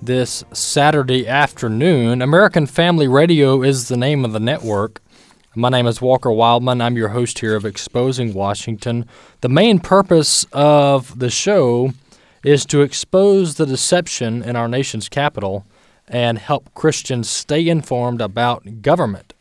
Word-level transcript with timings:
this 0.00 0.44
Saturday 0.52 1.26
afternoon. 1.26 2.22
American 2.22 2.66
Family 2.66 3.08
Radio 3.08 3.62
is 3.62 3.88
the 3.88 3.96
name 3.96 4.24
of 4.24 4.32
the 4.32 4.40
network. 4.40 5.00
My 5.54 5.68
name 5.68 5.86
is 5.86 6.00
Walker 6.00 6.30
Wildman. 6.30 6.80
I'm 6.80 6.96
your 6.96 7.08
host 7.08 7.40
here 7.40 7.56
of 7.56 7.64
Exposing 7.64 8.34
Washington. 8.34 9.06
The 9.40 9.48
main 9.48 9.78
purpose 9.80 10.46
of 10.52 11.18
the 11.18 11.30
show 11.30 11.92
is 12.44 12.64
to 12.66 12.82
expose 12.82 13.56
the 13.56 13.66
deception 13.66 14.42
in 14.42 14.56
our 14.56 14.68
nation's 14.68 15.08
capital 15.08 15.64
and 16.06 16.38
help 16.38 16.72
Christians 16.74 17.28
stay 17.28 17.68
informed 17.68 18.20
about 18.20 18.82
government. 18.82 19.34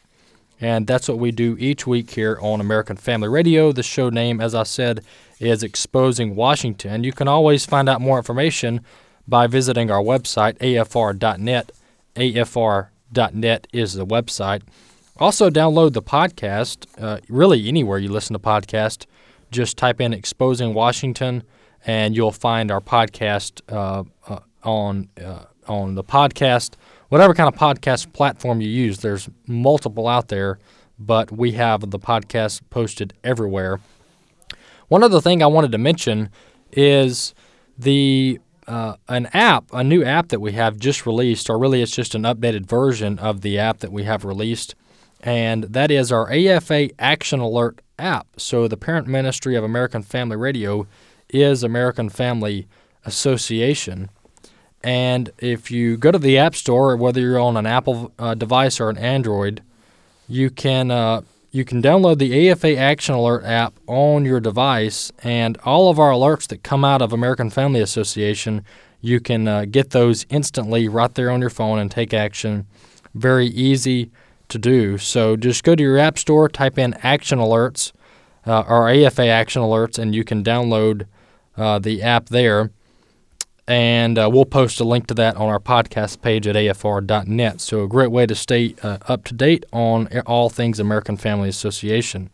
And 0.59 0.87
that's 0.87 1.07
what 1.07 1.19
we 1.19 1.31
do 1.31 1.55
each 1.59 1.85
week 1.85 2.11
here 2.11 2.39
on 2.41 2.59
American 2.59 2.97
Family 2.97 3.27
Radio. 3.27 3.71
The 3.71 3.83
show 3.83 4.09
name, 4.09 4.41
as 4.41 4.55
I 4.55 4.63
said, 4.63 5.03
is 5.39 5.61
Exposing 5.61 6.35
Washington. 6.35 7.03
You 7.03 7.11
can 7.11 7.27
always 7.27 7.65
find 7.65 7.87
out 7.87 8.01
more 8.01 8.17
information 8.17 8.81
by 9.27 9.47
visiting 9.47 9.91
our 9.91 10.01
website, 10.01 10.57
afr.net. 10.59 11.71
afr.net 12.15 13.67
is 13.73 13.93
the 13.93 14.05
website. 14.05 14.61
Also, 15.19 15.49
download 15.49 15.93
the 15.93 16.01
podcast, 16.01 16.85
uh, 17.01 17.19
really 17.27 17.67
anywhere 17.67 17.97
you 17.97 18.09
listen 18.09 18.33
to 18.33 18.39
podcasts. 18.39 19.05
Just 19.49 19.77
type 19.77 19.99
in 19.99 20.13
Exposing 20.13 20.73
Washington, 20.73 21.43
and 21.85 22.15
you'll 22.15 22.31
find 22.31 22.69
our 22.69 22.81
podcast 22.81 23.61
uh, 23.73 24.03
uh, 24.27 24.39
on, 24.63 25.09
uh, 25.23 25.45
on 25.67 25.95
the 25.95 26.03
podcast, 26.03 26.75
whatever 27.09 27.33
kind 27.33 27.51
of 27.51 27.59
podcast 27.59 28.13
platform 28.13 28.61
you 28.61 28.69
use. 28.69 28.99
There's 28.99 29.29
multiple 29.47 30.07
out 30.07 30.27
there, 30.27 30.59
but 30.99 31.31
we 31.31 31.53
have 31.53 31.89
the 31.89 31.99
podcast 31.99 32.61
posted 32.69 33.13
everywhere. 33.23 33.79
One 34.87 35.03
other 35.03 35.19
thing 35.19 35.41
I 35.41 35.47
wanted 35.47 35.71
to 35.71 35.77
mention 35.77 36.29
is 36.71 37.33
the 37.77 38.39
uh, 38.67 38.95
an 39.07 39.27
app, 39.27 39.65
a 39.73 39.83
new 39.83 40.03
app 40.03 40.29
that 40.29 40.41
we 40.41 40.51
have 40.53 40.77
just 40.77 41.05
released, 41.05 41.49
or 41.49 41.57
really 41.57 41.81
it's 41.81 41.95
just 41.95 42.15
an 42.15 42.23
updated 42.23 42.65
version 42.65 43.17
of 43.19 43.41
the 43.41 43.57
app 43.57 43.79
that 43.79 43.91
we 43.91 44.03
have 44.03 44.25
released, 44.25 44.75
and 45.21 45.63
that 45.63 45.91
is 45.91 46.11
our 46.11 46.31
AFA 46.31 46.89
Action 46.99 47.39
Alert 47.39 47.81
app. 47.97 48.27
So 48.37 48.67
the 48.67 48.77
parent 48.77 49.07
ministry 49.07 49.55
of 49.55 49.63
American 49.63 50.03
Family 50.03 50.35
Radio 50.35 50.87
is 51.29 51.63
American 51.63 52.09
Family 52.09 52.67
Association. 53.05 54.09
And 54.83 55.31
if 55.39 55.71
you 55.71 55.97
go 55.97 56.11
to 56.11 56.19
the 56.19 56.37
App 56.37 56.55
Store, 56.55 56.95
whether 56.95 57.19
you're 57.19 57.39
on 57.39 57.57
an 57.57 57.65
Apple 57.65 58.11
uh, 58.19 58.35
device 58.35 58.79
or 58.79 58.89
an 58.89 58.97
Android, 58.97 59.61
you 60.27 60.49
can 60.49 60.91
uh, 60.91 61.21
you 61.51 61.65
can 61.65 61.81
download 61.81 62.17
the 62.17 62.49
AFA 62.49 62.75
Action 62.75 63.15
Alert 63.15 63.43
app 63.45 63.79
on 63.87 64.25
your 64.25 64.39
device, 64.39 65.11
and 65.23 65.57
all 65.63 65.89
of 65.89 65.99
our 65.99 66.11
alerts 66.11 66.47
that 66.47 66.63
come 66.63 66.83
out 66.83 67.01
of 67.01 67.13
American 67.13 67.49
Family 67.49 67.79
Association, 67.79 68.63
you 69.01 69.19
can 69.19 69.47
uh, 69.47 69.65
get 69.65 69.91
those 69.91 70.25
instantly 70.29 70.87
right 70.87 71.13
there 71.15 71.31
on 71.31 71.41
your 71.41 71.49
phone 71.49 71.79
and 71.79 71.89
take 71.89 72.13
action. 72.13 72.67
Very 73.13 73.47
easy 73.47 74.11
to 74.49 74.57
do. 74.57 74.97
So 74.97 75.35
just 75.35 75.63
go 75.63 75.75
to 75.75 75.83
your 75.83 75.97
App 75.97 76.17
Store, 76.17 76.49
type 76.49 76.77
in 76.77 76.93
Action 76.95 77.39
Alerts 77.39 77.91
uh, 78.45 78.63
or 78.67 78.89
AFA 78.89 79.27
Action 79.27 79.61
Alerts, 79.61 79.97
and 79.97 80.15
you 80.15 80.23
can 80.23 80.43
download 80.43 81.05
uh, 81.55 81.79
the 81.79 82.01
app 82.01 82.29
there 82.29 82.71
and 83.67 84.17
uh, 84.17 84.29
we'll 84.31 84.45
post 84.45 84.79
a 84.79 84.85
link 84.85 85.07
to 85.07 85.13
that 85.15 85.35
on 85.35 85.49
our 85.49 85.59
podcast 85.59 86.21
page 86.21 86.47
at 86.47 86.55
afr.net. 86.55 87.59
So, 87.59 87.83
a 87.83 87.87
great 87.87 88.11
way 88.11 88.25
to 88.25 88.35
stay 88.35 88.75
uh, 88.81 88.99
up 89.07 89.25
to 89.25 89.33
date 89.33 89.65
on 89.73 90.07
all 90.25 90.49
things 90.49 90.79
American 90.79 91.17
Family 91.17 91.49
Association. 91.49 92.29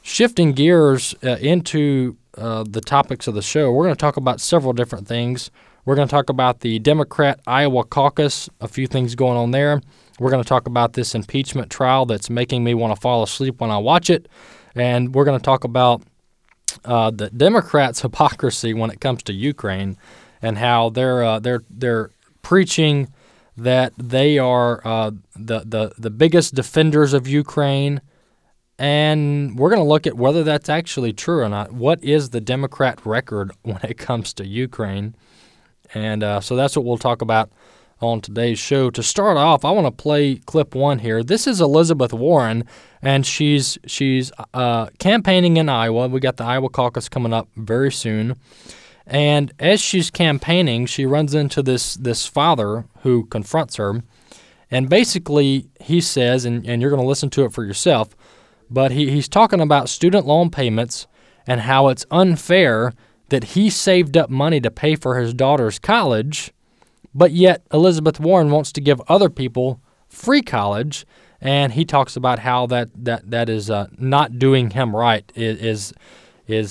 Shifting 0.00 0.52
gears 0.52 1.14
uh, 1.22 1.36
into 1.36 2.16
uh, 2.38 2.64
the 2.66 2.80
topics 2.80 3.26
of 3.26 3.34
the 3.34 3.42
show, 3.42 3.70
we're 3.70 3.84
going 3.84 3.94
to 3.94 4.00
talk 4.00 4.16
about 4.16 4.40
several 4.40 4.72
different 4.72 5.06
things. 5.06 5.50
We're 5.84 5.96
going 5.96 6.08
to 6.08 6.12
talk 6.12 6.30
about 6.30 6.60
the 6.60 6.78
Democrat 6.78 7.40
Iowa 7.46 7.84
caucus, 7.84 8.48
a 8.60 8.68
few 8.68 8.86
things 8.86 9.14
going 9.14 9.36
on 9.36 9.50
there. 9.50 9.82
We're 10.18 10.30
going 10.30 10.42
to 10.42 10.48
talk 10.48 10.66
about 10.66 10.94
this 10.94 11.14
impeachment 11.14 11.70
trial 11.70 12.06
that's 12.06 12.30
making 12.30 12.64
me 12.64 12.74
want 12.74 12.94
to 12.94 13.00
fall 13.00 13.22
asleep 13.22 13.60
when 13.60 13.70
I 13.70 13.78
watch 13.78 14.10
it. 14.10 14.28
And 14.74 15.14
we're 15.14 15.24
going 15.24 15.38
to 15.38 15.44
talk 15.44 15.64
about 15.64 16.02
uh, 16.84 17.10
the 17.10 17.30
Democrats' 17.30 18.00
hypocrisy 18.02 18.72
when 18.74 18.90
it 18.90 19.00
comes 19.00 19.22
to 19.24 19.32
Ukraine 19.32 19.98
and 20.42 20.58
how 20.58 20.90
they're 20.90 21.22
uh, 21.22 21.38
they're 21.38 21.62
they're 21.70 22.10
preaching 22.42 23.12
that 23.56 23.92
they 23.98 24.38
are 24.38 24.80
uh, 24.86 25.10
the, 25.34 25.60
the 25.60 25.92
the 25.98 26.10
biggest 26.10 26.54
defenders 26.54 27.12
of 27.12 27.26
Ukraine, 27.26 28.00
and 28.78 29.58
we're 29.58 29.70
going 29.70 29.82
to 29.82 29.88
look 29.88 30.06
at 30.06 30.16
whether 30.16 30.44
that's 30.44 30.68
actually 30.68 31.12
true 31.12 31.40
or 31.40 31.48
not. 31.48 31.72
What 31.72 32.02
is 32.02 32.30
the 32.30 32.40
Democrat 32.40 33.04
record 33.04 33.52
when 33.62 33.80
it 33.82 33.98
comes 33.98 34.32
to 34.34 34.46
Ukraine? 34.46 35.14
And 35.94 36.22
uh, 36.22 36.40
so 36.40 36.54
that's 36.54 36.76
what 36.76 36.84
we'll 36.84 36.98
talk 36.98 37.22
about 37.22 37.50
on 38.00 38.20
today's 38.20 38.58
show. 38.58 38.90
To 38.90 39.02
start 39.02 39.36
off, 39.36 39.64
I 39.64 39.70
want 39.70 39.86
to 39.86 39.90
play 39.90 40.36
clip 40.36 40.74
one 40.74 41.00
here. 41.00 41.22
This 41.24 41.46
is 41.46 41.60
Elizabeth 41.60 42.12
Warren, 42.12 42.64
and 43.02 43.26
she's 43.26 43.78
she's 43.86 44.30
uh, 44.54 44.86
campaigning 44.98 45.56
in 45.56 45.68
Iowa. 45.68 46.08
We 46.08 46.20
got 46.20 46.36
the 46.36 46.44
Iowa 46.44 46.68
caucus 46.68 47.08
coming 47.08 47.32
up 47.32 47.48
very 47.56 47.90
soon. 47.90 48.36
And 49.08 49.52
as 49.58 49.80
she's 49.80 50.10
campaigning, 50.10 50.84
she 50.84 51.06
runs 51.06 51.34
into 51.34 51.62
this 51.62 51.94
this 51.94 52.26
father 52.26 52.84
who 53.00 53.24
confronts 53.24 53.76
her, 53.76 54.02
and 54.70 54.90
basically 54.90 55.70
he 55.80 56.02
says, 56.02 56.44
and, 56.44 56.66
and 56.66 56.82
you're 56.82 56.90
going 56.90 57.02
to 57.02 57.08
listen 57.08 57.30
to 57.30 57.44
it 57.46 57.52
for 57.52 57.64
yourself, 57.64 58.14
but 58.70 58.90
he, 58.90 59.10
he's 59.10 59.26
talking 59.26 59.62
about 59.62 59.88
student 59.88 60.26
loan 60.26 60.50
payments 60.50 61.06
and 61.46 61.62
how 61.62 61.88
it's 61.88 62.04
unfair 62.10 62.92
that 63.30 63.44
he 63.44 63.70
saved 63.70 64.14
up 64.14 64.28
money 64.28 64.60
to 64.60 64.70
pay 64.70 64.94
for 64.94 65.18
his 65.18 65.32
daughter's 65.32 65.78
college, 65.78 66.52
but 67.14 67.32
yet 67.32 67.62
Elizabeth 67.72 68.20
Warren 68.20 68.50
wants 68.50 68.72
to 68.72 68.80
give 68.82 69.00
other 69.08 69.30
people 69.30 69.80
free 70.08 70.42
college, 70.42 71.06
and 71.40 71.72
he 71.72 71.84
talks 71.86 72.14
about 72.14 72.40
how 72.40 72.66
that 72.66 72.88
that 72.94 73.30
that 73.30 73.48
is 73.48 73.70
uh, 73.70 73.86
not 73.96 74.38
doing 74.38 74.70
him 74.70 74.94
right. 74.94 75.30
Is 75.34 75.58
is 75.62 75.94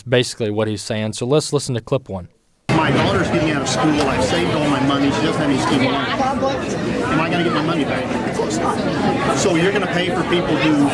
basically 0.04 0.50
what 0.50 0.68
he's 0.68 0.82
saying. 0.82 1.14
So 1.14 1.26
let's 1.26 1.54
listen 1.54 1.76
to 1.76 1.82
clip 1.82 2.10
one. 2.10 2.30
My 2.70 2.92
daughter's 2.92 3.28
getting 3.30 3.52
out 3.52 3.62
of 3.62 3.70
school. 3.70 4.02
I've 4.02 4.24
saved 4.24 4.52
all 4.54 4.70
my 4.70 4.86
money. 4.88 5.06
She 5.12 5.22
doesn't 5.22 5.42
have 5.42 5.50
any 5.50 5.60
student 5.60 5.92
loans. 5.92 6.74
Am 6.74 7.20
I 7.22 7.30
going 7.30 7.44
to 7.44 7.50
get 7.50 7.54
my 7.54 7.66
money 7.66 7.86
back? 7.86 8.04
Of 8.30 8.38
course 8.38 8.58
not. 8.58 9.38
So 9.38 9.56
you're 9.56 9.72
going 9.72 9.86
to 9.86 9.94
pay 9.94 10.10
for 10.10 10.24
people 10.24 10.56
who 10.58 10.90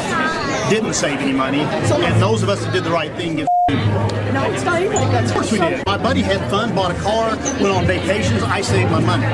didn't 0.69 0.93
save 0.93 1.19
any 1.19 1.33
money, 1.33 1.61
and 1.61 2.21
those 2.21 2.43
of 2.43 2.49
us 2.49 2.63
that 2.63 2.73
did 2.73 2.83
the 2.83 2.91
right 2.91 3.15
thing 3.15 3.35
get. 3.37 3.47
No, 4.33 4.51
it's 4.51 4.63
not 4.63 4.81
even 4.81 4.95
like 4.95 5.11
that. 5.11 5.25
Of 5.25 5.33
course 5.33 5.51
we 5.51 5.59
did. 5.59 5.85
My 5.85 5.97
buddy 5.97 6.21
had 6.21 6.49
fun, 6.49 6.73
bought 6.73 6.91
a 6.91 6.99
car, 6.99 7.29
went 7.61 7.67
on 7.67 7.85
vacations. 7.85 8.41
I 8.43 8.61
saved 8.61 8.89
my 8.91 8.99
money. 8.99 9.25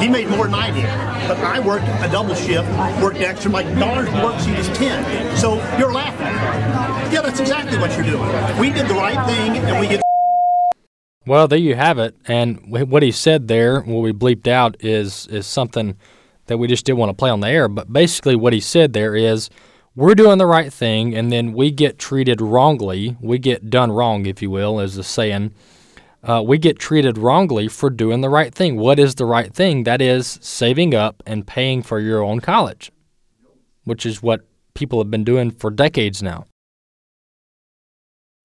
He 0.00 0.08
made 0.08 0.28
more 0.28 0.44
than 0.44 0.54
I 0.54 0.70
did. 0.70 0.86
But 1.28 1.38
I 1.38 1.60
worked 1.60 1.84
a 1.84 2.08
double 2.10 2.34
shift, 2.34 2.68
worked 3.02 3.18
extra. 3.18 3.50
My 3.50 3.62
daughter's 3.62 4.08
worksheet 4.08 4.58
is 4.58 4.68
10. 4.78 5.36
So 5.36 5.56
you're 5.78 5.92
laughing. 5.92 6.26
Yeah, 7.12 7.22
that's 7.22 7.40
exactly 7.40 7.78
what 7.78 7.92
you're 7.96 8.04
doing. 8.04 8.58
We 8.58 8.70
did 8.70 8.86
the 8.86 8.94
right 8.94 9.26
thing, 9.26 9.58
and 9.58 9.80
we 9.80 9.88
get. 9.88 10.00
Well, 11.26 11.48
there 11.48 11.58
you 11.58 11.74
have 11.74 11.98
it. 11.98 12.14
And 12.26 12.70
what 12.70 13.02
he 13.02 13.10
said 13.12 13.48
there, 13.48 13.80
what 13.80 14.00
we 14.00 14.12
bleeped 14.12 14.46
out, 14.46 14.76
is 14.80 15.26
is 15.26 15.46
something 15.46 15.96
that 16.46 16.58
we 16.58 16.68
just 16.68 16.84
didn't 16.84 16.98
want 16.98 17.10
to 17.10 17.14
play 17.14 17.30
on 17.30 17.40
the 17.40 17.48
air. 17.48 17.68
But 17.68 17.92
basically, 17.92 18.36
what 18.36 18.52
he 18.52 18.60
said 18.60 18.92
there 18.92 19.16
is 19.16 19.50
we're 19.96 20.14
doing 20.14 20.38
the 20.38 20.46
right 20.46 20.72
thing, 20.72 21.14
and 21.14 21.32
then 21.32 21.52
we 21.52 21.70
get 21.70 21.98
treated 21.98 22.40
wrongly. 22.40 23.16
We 23.20 23.38
get 23.38 23.70
done 23.70 23.90
wrong, 23.90 24.26
if 24.26 24.40
you 24.40 24.50
will, 24.50 24.78
as 24.80 24.94
the 24.94 25.02
saying. 25.02 25.52
Uh, 26.22 26.42
we 26.46 26.58
get 26.58 26.78
treated 26.78 27.16
wrongly 27.16 27.66
for 27.66 27.90
doing 27.90 28.20
the 28.20 28.28
right 28.28 28.54
thing. 28.54 28.76
What 28.76 28.98
is 28.98 29.14
the 29.14 29.24
right 29.24 29.52
thing? 29.52 29.84
That 29.84 30.02
is 30.02 30.38
saving 30.42 30.94
up 30.94 31.22
and 31.26 31.46
paying 31.46 31.82
for 31.82 31.98
your 31.98 32.22
own 32.22 32.40
college, 32.40 32.92
which 33.84 34.04
is 34.04 34.22
what 34.22 34.42
people 34.74 35.00
have 35.00 35.10
been 35.10 35.24
doing 35.24 35.50
for 35.50 35.70
decades 35.70 36.22
now. 36.22 36.46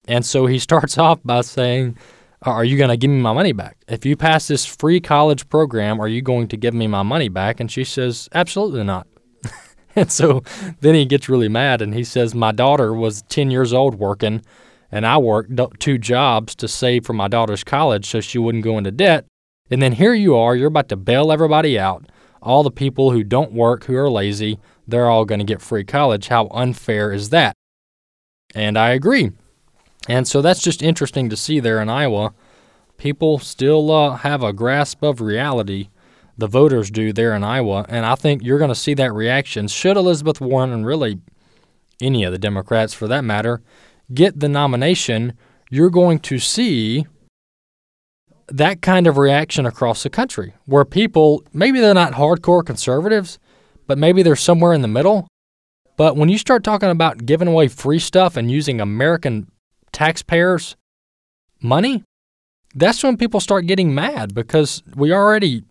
And 0.08 0.24
so 0.24 0.46
he 0.46 0.58
starts 0.68 0.98
off 0.98 1.20
by 1.24 1.42
saying, 1.42 1.98
Are 2.42 2.64
you 2.64 2.78
going 2.78 2.90
to 2.90 2.96
give 2.96 3.10
me 3.10 3.20
my 3.20 3.34
money 3.34 3.52
back? 3.52 3.76
If 3.86 4.06
you 4.06 4.16
pass 4.16 4.48
this 4.48 4.64
free 4.64 5.00
college 5.00 5.48
program, 5.48 6.00
are 6.00 6.08
you 6.08 6.22
going 6.22 6.48
to 6.48 6.56
give 6.56 6.74
me 6.74 6.86
my 6.86 7.02
money 7.02 7.28
back? 7.28 7.60
And 7.60 7.70
she 7.70 7.84
says, 7.84 8.28
Absolutely 8.34 8.84
not. 8.84 9.06
and 9.96 10.12
so 10.12 10.42
then 10.80 10.94
he 10.94 11.06
gets 11.06 11.28
really 11.28 11.48
mad 11.48 11.80
and 11.80 11.94
he 11.94 12.04
says, 12.04 12.34
My 12.34 12.52
daughter 12.52 12.92
was 12.92 13.22
10 13.22 13.50
years 13.50 13.72
old 13.72 13.94
working, 13.94 14.42
and 14.92 15.06
I 15.06 15.16
worked 15.16 15.58
two 15.80 15.98
jobs 15.98 16.54
to 16.56 16.68
save 16.68 17.06
for 17.06 17.14
my 17.14 17.28
daughter's 17.28 17.64
college 17.64 18.06
so 18.06 18.20
she 18.20 18.38
wouldn't 18.38 18.64
go 18.64 18.76
into 18.76 18.90
debt. 18.90 19.24
And 19.70 19.80
then 19.80 19.92
here 19.92 20.14
you 20.14 20.36
are, 20.36 20.54
you're 20.54 20.68
about 20.68 20.90
to 20.90 20.96
bail 20.96 21.32
everybody 21.32 21.78
out. 21.78 22.06
All 22.42 22.62
the 22.62 22.70
people 22.70 23.10
who 23.10 23.24
don't 23.24 23.52
work, 23.52 23.84
who 23.84 23.96
are 23.96 24.10
lazy, 24.10 24.58
they're 24.86 25.10
all 25.10 25.24
going 25.24 25.40
to 25.40 25.44
get 25.44 25.62
free 25.62 25.82
college. 25.82 26.28
How 26.28 26.48
unfair 26.48 27.12
is 27.12 27.30
that? 27.30 27.54
And 28.54 28.78
I 28.78 28.90
agree. 28.90 29.32
And 30.08 30.28
so 30.28 30.40
that's 30.40 30.62
just 30.62 30.82
interesting 30.82 31.28
to 31.30 31.36
see 31.36 31.58
there 31.58 31.80
in 31.80 31.88
Iowa. 31.88 32.34
People 32.96 33.38
still 33.38 33.90
uh, 33.90 34.16
have 34.18 34.42
a 34.42 34.52
grasp 34.52 35.02
of 35.02 35.20
reality. 35.20 35.88
The 36.38 36.46
voters 36.46 36.90
do 36.90 37.12
there 37.12 37.34
in 37.34 37.42
Iowa. 37.42 37.86
And 37.88 38.04
I 38.04 38.14
think 38.14 38.42
you're 38.42 38.58
going 38.58 38.68
to 38.68 38.74
see 38.74 38.94
that 38.94 39.12
reaction. 39.12 39.68
Should 39.68 39.96
Elizabeth 39.96 40.40
Warren, 40.40 40.72
and 40.72 40.86
really 40.86 41.20
any 42.00 42.24
of 42.24 42.32
the 42.32 42.38
Democrats 42.38 42.92
for 42.92 43.08
that 43.08 43.24
matter, 43.24 43.62
get 44.12 44.40
the 44.40 44.48
nomination, 44.48 45.32
you're 45.70 45.90
going 45.90 46.18
to 46.20 46.38
see 46.38 47.06
that 48.48 48.80
kind 48.80 49.06
of 49.06 49.18
reaction 49.18 49.66
across 49.66 50.02
the 50.02 50.10
country 50.10 50.54
where 50.66 50.84
people, 50.84 51.42
maybe 51.52 51.80
they're 51.80 51.94
not 51.94 52.12
hardcore 52.12 52.64
conservatives, 52.64 53.38
but 53.86 53.98
maybe 53.98 54.22
they're 54.22 54.36
somewhere 54.36 54.72
in 54.72 54.82
the 54.82 54.88
middle. 54.88 55.26
But 55.96 56.16
when 56.16 56.28
you 56.28 56.38
start 56.38 56.62
talking 56.62 56.90
about 56.90 57.24
giving 57.24 57.48
away 57.48 57.68
free 57.68 57.98
stuff 57.98 58.36
and 58.36 58.50
using 58.50 58.80
American 58.80 59.50
taxpayers' 59.92 60.76
money, 61.60 62.04
that's 62.74 63.02
when 63.02 63.16
people 63.16 63.40
start 63.40 63.66
getting 63.66 63.94
mad 63.94 64.34
because 64.34 64.82
we 64.94 65.12
already, 65.12 65.64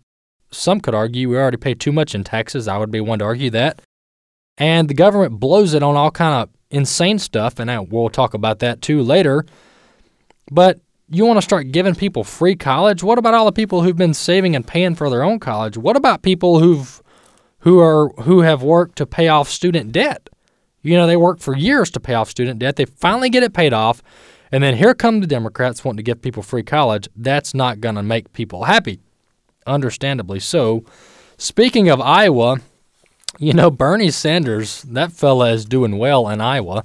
some 0.56 0.80
could 0.80 0.94
argue, 0.94 1.28
we 1.28 1.36
already 1.36 1.56
pay 1.56 1.74
too 1.74 1.92
much 1.92 2.14
in 2.14 2.24
taxes. 2.24 2.68
I 2.68 2.78
would 2.78 2.90
be 2.90 3.00
one 3.00 3.18
to 3.20 3.24
argue 3.24 3.50
that. 3.50 3.80
And 4.58 4.88
the 4.88 4.94
government 4.94 5.38
blows 5.38 5.74
it 5.74 5.82
on 5.82 5.96
all 5.96 6.10
kind 6.10 6.42
of 6.42 6.48
insane 6.70 7.18
stuff, 7.18 7.58
and 7.58 7.70
I, 7.70 7.80
we'll 7.80 8.08
talk 8.08 8.34
about 8.34 8.60
that 8.60 8.82
too 8.82 9.02
later. 9.02 9.44
But 10.50 10.80
you 11.08 11.24
want 11.24 11.36
to 11.36 11.42
start 11.42 11.70
giving 11.72 11.94
people 11.94 12.24
free 12.24 12.56
college? 12.56 13.02
What 13.02 13.18
about 13.18 13.34
all 13.34 13.44
the 13.44 13.52
people 13.52 13.82
who've 13.82 13.96
been 13.96 14.14
saving 14.14 14.56
and 14.56 14.66
paying 14.66 14.94
for 14.94 15.10
their 15.10 15.22
own 15.22 15.38
college? 15.38 15.76
What 15.76 15.96
about 15.96 16.22
people 16.22 16.58
who've 16.58 17.02
who 17.60 17.80
are 17.80 18.08
who 18.22 18.40
have 18.40 18.62
worked 18.62 18.96
to 18.98 19.06
pay 19.06 19.28
off 19.28 19.48
student 19.48 19.92
debt? 19.92 20.28
You 20.82 20.96
know, 20.96 21.06
they 21.06 21.16
work 21.16 21.40
for 21.40 21.56
years 21.56 21.90
to 21.92 22.00
pay 22.00 22.14
off 22.14 22.30
student 22.30 22.60
debt. 22.60 22.76
They 22.76 22.84
finally 22.84 23.28
get 23.28 23.42
it 23.42 23.52
paid 23.52 23.72
off, 23.72 24.02
and 24.50 24.62
then 24.62 24.76
here 24.76 24.94
come 24.94 25.20
the 25.20 25.26
Democrats 25.26 25.84
wanting 25.84 25.98
to 25.98 26.02
give 26.02 26.22
people 26.22 26.42
free 26.42 26.62
college. 26.62 27.08
That's 27.16 27.54
not 27.54 27.80
going 27.80 27.96
to 27.96 28.02
make 28.02 28.32
people 28.32 28.64
happy. 28.64 29.00
Understandably 29.66 30.40
so. 30.40 30.84
Speaking 31.38 31.88
of 31.88 32.00
Iowa, 32.00 32.58
you 33.38 33.52
know, 33.52 33.70
Bernie 33.70 34.10
Sanders, 34.10 34.82
that 34.82 35.12
fella 35.12 35.52
is 35.52 35.64
doing 35.64 35.98
well 35.98 36.28
in 36.28 36.40
Iowa. 36.40 36.84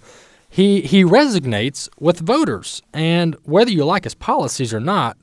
He 0.50 0.81
he 0.81 1.04
resonates 1.06 1.88
with 1.98 2.19
voters, 2.19 2.81
and 2.94 3.38
whether 3.44 3.72
you 3.72 3.86
like 3.86 4.04
his 4.04 4.16
policies 4.16 4.74
or 4.74 4.81
not, 4.81 5.18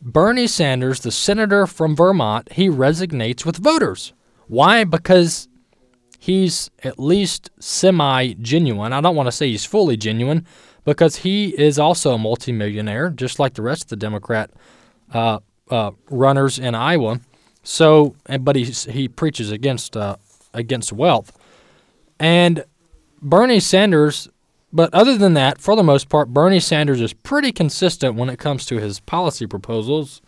Bernie 0.00 0.46
Sanders, 0.46 1.00
the 1.00 1.10
senator 1.10 1.66
from 1.66 1.96
Vermont, 1.96 2.52
he 2.52 2.68
resonates 2.68 3.44
with 3.44 3.56
voters. 3.56 4.12
Why? 4.46 4.84
Because 4.84 5.48
he's 6.18 6.70
at 6.84 7.00
least 7.00 7.50
semi 7.58 8.34
genuine. 8.34 8.92
I 8.92 9.00
don't 9.00 9.16
want 9.16 9.26
to 9.26 9.32
say 9.32 9.48
he's 9.50 9.64
fully 9.64 9.96
genuine 9.96 10.46
because 10.84 11.16
he 11.16 11.48
is 11.60 11.78
also 11.78 12.14
a 12.14 12.18
multimillionaire, 12.18 13.10
just 13.10 13.40
like 13.40 13.54
the 13.54 13.62
rest 13.62 13.84
of 13.84 13.88
the 13.88 13.96
Democrat 13.96 14.50
uh, 15.12 15.40
uh, 15.70 15.92
runners 16.10 16.58
in 16.58 16.74
Iowa. 16.74 17.20
So, 17.62 18.16
but 18.40 18.56
he 18.56 18.64
he 18.64 19.08
preaches 19.08 19.50
against 19.50 19.96
uh, 19.96 20.16
against 20.52 20.92
wealth, 20.92 21.36
and 22.18 22.64
Bernie 23.20 23.60
Sanders 23.60 24.28
but 24.72 24.92
other 24.94 25.18
than 25.18 25.34
that, 25.34 25.60
for 25.60 25.76
the 25.76 25.82
most 25.82 26.08
part, 26.08 26.28
Bernie 26.32 26.60
Sanders 26.60 27.00
is 27.00 27.12
pretty 27.12 27.52
consistent 27.52 28.14
when 28.14 28.30
it 28.30 28.38
comes 28.38 28.64
to 28.66 28.78
his 28.78 29.00
policy 29.00 29.46
proposals. 29.46 30.22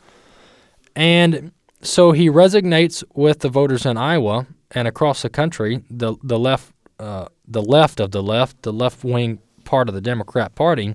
And 0.94 1.52
so 1.80 2.12
he 2.12 2.28
resonates 2.28 3.02
with 3.14 3.40
the 3.40 3.48
voters 3.48 3.86
in 3.86 3.96
Iowa 3.96 4.46
and 4.72 4.86
across 4.86 5.22
the 5.22 5.30
country, 5.30 5.82
the 5.90 6.16
the 6.22 6.38
left 6.38 6.72
uh, 6.98 7.28
the 7.48 7.62
left 7.62 8.00
of 8.00 8.10
the 8.10 8.22
left, 8.22 8.62
the 8.62 8.72
left 8.72 9.02
wing 9.02 9.40
part 9.64 9.88
of 9.88 9.94
the 9.94 10.00
Democrat 10.00 10.54
Party. 10.54 10.94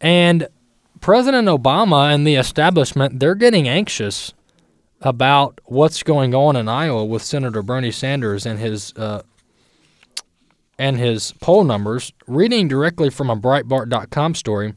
And 0.00 0.48
President 1.04 1.48
Obama 1.48 2.14
and 2.14 2.26
the 2.26 2.36
establishment, 2.36 3.20
they're 3.20 3.34
getting 3.34 3.68
anxious 3.68 4.32
about 5.02 5.60
what's 5.66 6.02
going 6.02 6.34
on 6.34 6.56
in 6.56 6.66
Iowa 6.66 7.04
with 7.04 7.20
Senator 7.20 7.62
Bernie 7.62 7.90
Sanders 7.90 8.46
and 8.46 8.58
his 8.58 8.94
uh, 8.94 9.20
and 10.78 10.96
his 10.96 11.32
poll 11.42 11.62
numbers, 11.64 12.14
reading 12.26 12.68
directly 12.68 13.10
from 13.10 13.28
a 13.28 13.36
Breitbart.com 13.36 14.34
story, 14.34 14.76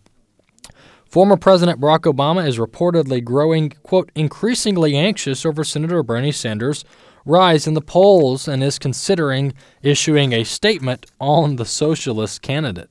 former 1.09 1.37
President 1.37 1.79
Barack 1.79 2.13
Obama 2.13 2.45
is 2.45 2.57
reportedly 2.57 3.23
growing, 3.23 3.69
quote, 3.83 4.11
increasingly 4.13 4.97
anxious 4.97 5.45
over 5.45 5.63
Senator 5.63 6.03
Bernie 6.03 6.33
Sanders' 6.33 6.83
rise 7.23 7.67
in 7.67 7.73
the 7.73 7.79
polls 7.79 8.49
and 8.49 8.61
is 8.61 8.77
considering 8.77 9.53
issuing 9.81 10.33
a 10.33 10.43
statement 10.43 11.05
on 11.21 11.55
the 11.55 11.65
socialist 11.65 12.41
candidate. 12.41 12.89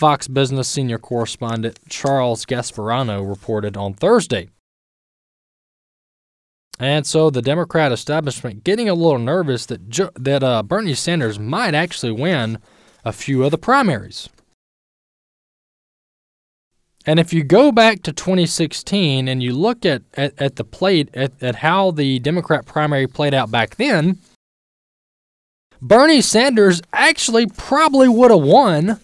Fox 0.00 0.28
Business 0.28 0.66
senior 0.66 0.96
correspondent 0.96 1.78
Charles 1.90 2.46
Gasparino 2.46 3.28
reported 3.28 3.76
on 3.76 3.92
Thursday. 3.92 4.48
And 6.78 7.06
so 7.06 7.28
the 7.28 7.42
Democrat 7.42 7.92
establishment 7.92 8.64
getting 8.64 8.88
a 8.88 8.94
little 8.94 9.18
nervous 9.18 9.66
that 9.66 9.90
jo- 9.90 10.08
that 10.14 10.42
uh, 10.42 10.62
Bernie 10.62 10.94
Sanders 10.94 11.38
might 11.38 11.74
actually 11.74 12.12
win 12.12 12.56
a 13.04 13.12
few 13.12 13.44
of 13.44 13.50
the 13.50 13.58
primaries. 13.58 14.30
And 17.04 17.20
if 17.20 17.34
you 17.34 17.44
go 17.44 17.70
back 17.70 18.02
to 18.04 18.12
2016 18.14 19.28
and 19.28 19.42
you 19.42 19.52
look 19.52 19.84
at, 19.84 20.00
at, 20.14 20.32
at 20.40 20.56
the 20.56 20.64
plate 20.64 21.10
at, 21.12 21.32
at 21.42 21.56
how 21.56 21.90
the 21.90 22.20
Democrat 22.20 22.64
primary 22.64 23.06
played 23.06 23.34
out 23.34 23.50
back 23.50 23.76
then, 23.76 24.16
Bernie 25.82 26.22
Sanders 26.22 26.80
actually 26.90 27.46
probably 27.46 28.08
would 28.08 28.30
have 28.30 28.40
won 28.40 28.98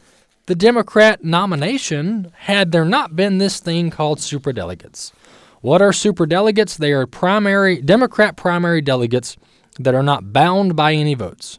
the 0.47 0.55
Democrat 0.55 1.25
nomination 1.25 2.33
had 2.35 2.73
there 2.73 2.85
not 2.85 3.17
been 3.17 3.39
this 3.39 3.59
thing 3.61 3.91
called 3.91 4.19
superdelegates. 4.19 5.13
What 5.61 5.83
are 5.83 5.91
superdelegates? 5.91 6.77
They 6.77 6.93
are 6.93 7.07
primary 7.07 7.81
Democrat 7.81 8.37
primary 8.37 8.81
delegates 8.81 9.37
that 9.79 9.95
are 9.95 10.03
not 10.03 10.33
bound 10.33 10.77
by 10.77 10.95
any 10.95 11.15
votes. 11.15 11.59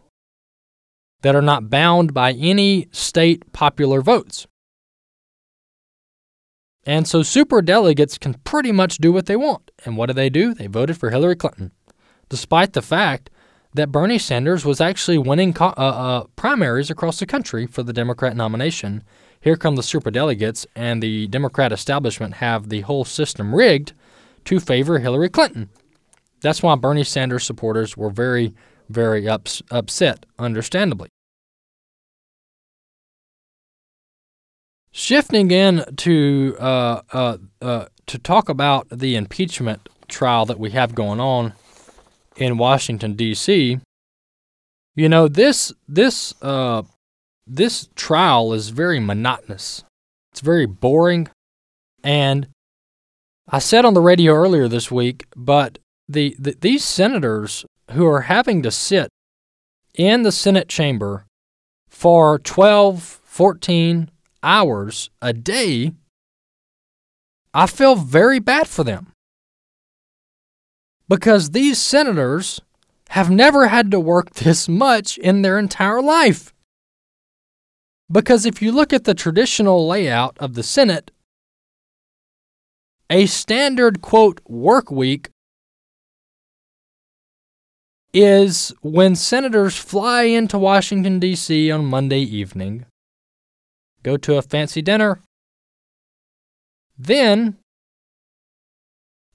That 1.22 1.36
are 1.36 1.41
not 1.41 1.70
bound 1.70 2.13
by 2.13 2.32
any 2.32 2.88
state 2.91 3.51
popular 3.51 4.01
votes. 4.01 4.48
And 6.86 7.06
so 7.06 7.20
superdelegates 7.20 8.17
can 8.17 8.36
pretty 8.46 8.72
much 8.72 9.00
do 9.00 9.12
what 9.12 9.25
they 9.25 9.36
want. 9.36 9.72
And 9.84 9.98
what 9.98 10.06
do 10.06 10.13
they 10.13 10.29
do? 10.29 10.53
They 10.53 10.67
voted 10.67 10.98
for 10.98 11.10
Hillary 11.10 11.36
Clinton, 11.36 11.72
despite 12.29 12.72
the 12.72 12.82
fact 12.82 13.29
that 13.78 13.92
Bernie 13.92 14.20
Sanders 14.20 14.66
was 14.66 14.82
actually 14.82 15.18
winning 15.18 15.54
co- 15.54 15.74
uh, 15.78 15.80
uh, 15.80 16.24
primaries 16.36 16.90
across 16.90 17.20
the 17.20 17.26
country 17.26 17.66
for 17.66 17.84
the 17.84 17.94
Democrat 17.94 18.36
nomination 18.36 19.04
here 19.40 19.56
come 19.56 19.76
the 19.76 19.82
superdelegates, 19.82 20.66
and 20.76 21.02
the 21.02 21.28
Democrat 21.28 21.72
establishment 21.72 22.36
have 22.36 22.70
the 22.70 22.82
whole 22.82 23.06
system 23.06 23.56
rigged 23.56 23.94
to 24.46 24.60
favor 24.60 25.00
Hillary 25.00 25.30
Clinton. 25.30 25.70
That's 26.42 26.62
why 26.62 26.76
Bernie 26.76 27.04
Sanders 27.04 27.46
supporters 27.46 27.96
were 27.96 28.10
very, 28.10 28.54
very 28.90 29.28
ups- 29.28 29.62
upset, 29.72 30.26
understandably. 30.38 31.10
Shifting 34.92 35.52
in 35.52 35.86
to 35.98 36.56
uh, 36.60 37.02
uh, 37.14 37.38
uh, 37.62 37.86
to 38.08 38.18
talk 38.18 38.50
about 38.50 38.88
the 38.90 39.16
impeachment 39.16 39.88
trial 40.08 40.46
that 40.46 40.60
we 40.60 40.72
have 40.72 40.96
going 40.96 41.20
on 41.20 41.54
in 42.38 42.58
Washington 42.58 43.13
D.C. 43.13 43.79
You 44.96 45.10
know 45.10 45.27
this 45.27 45.74
this 45.88 46.34
uh, 46.41 46.84
this 47.46 47.89
trial 47.96 48.53
is 48.53 48.70
very 48.70 49.00
monotonous. 49.00 49.84
It's 50.32 50.41
very 50.41 50.65
boring. 50.65 51.29
And 52.03 52.48
I 53.48 53.60
said 53.60 53.86
on 53.86 53.94
the 53.94 54.01
radio 54.01 54.34
earlier 54.34 54.67
this 54.67 54.91
week, 54.91 55.25
but 55.36 55.79
the, 56.08 56.36
the, 56.38 56.56
these 56.60 56.84
senators 56.84 57.65
who 57.91 58.06
are 58.06 58.22
having 58.22 58.62
to 58.63 58.72
sit 58.72 59.10
in 59.96 60.24
the 60.24 60.32
Senate 60.32 60.67
chamber 60.67 61.25
for 61.89 62.39
12, 62.39 63.01
14 63.01 64.12
hours 64.44 65.10
a 65.22 65.34
day, 65.34 65.94
I 67.53 67.67
feel 67.67 67.96
very 67.96 68.39
bad 68.39 68.67
for 68.67 68.84
them. 68.84 69.13
Because 71.10 71.52
these 71.52 71.78
senators 71.78 72.62
have 73.10 73.30
never 73.30 73.68
had 73.68 73.92
to 73.92 74.00
work 74.00 74.32
this 74.32 74.68
much 74.68 75.18
in 75.18 75.42
their 75.42 75.58
entire 75.58 76.02
life. 76.02 76.54
Because 78.12 78.46
if 78.46 78.62
you 78.62 78.72
look 78.72 78.94
at 78.94 79.04
the 79.04 79.14
traditional 79.14 79.88
layout 79.88 80.38
of 80.40 80.54
the 80.54 80.64
Senate, 80.64 81.12
a 83.10 83.26
standard 83.26 84.02
quote 84.02 84.42
work 84.48 84.92
week 84.92 85.30
is 88.14 88.74
when 88.82 89.16
senators 89.16 89.78
fly 89.78 90.24
into 90.24 90.58
Washington, 90.58 91.20
D.C. 91.20 91.70
on 91.72 91.86
Monday 91.86 92.22
evening, 92.22 92.86
go 94.04 94.18
to 94.18 94.38
a 94.38 94.42
fancy 94.42 94.82
dinner, 94.82 95.22
then 96.98 97.58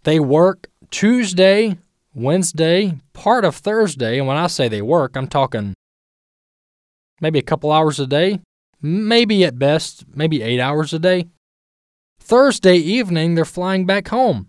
they 0.03 0.19
work 0.19 0.69
Tuesday, 0.93 1.79
Wednesday, 2.15 2.99
part 3.15 3.45
of 3.45 3.57
Thursday. 3.57 4.19
And 4.19 4.29
when 4.29 4.37
I 4.37 4.47
say 4.47 4.69
they 4.69 4.83
work, 4.83 5.17
I'm 5.17 5.27
talking 5.27 5.75
maybe 7.21 7.39
a 7.39 7.43
couple 7.43 7.73
hours 7.73 7.99
a 7.99 8.07
day, 8.07 8.41
maybe 8.81 9.45
at 9.45 9.59
best, 9.59 10.05
maybe 10.15 10.43
eight 10.43 10.61
hours 10.61 10.93
a 10.93 10.99
day. 10.99 11.27
Thursday 12.21 12.77
evening, 12.77 13.35
they're 13.35 13.45
flying 13.45 13.87
back 13.87 14.09
home. 14.09 14.49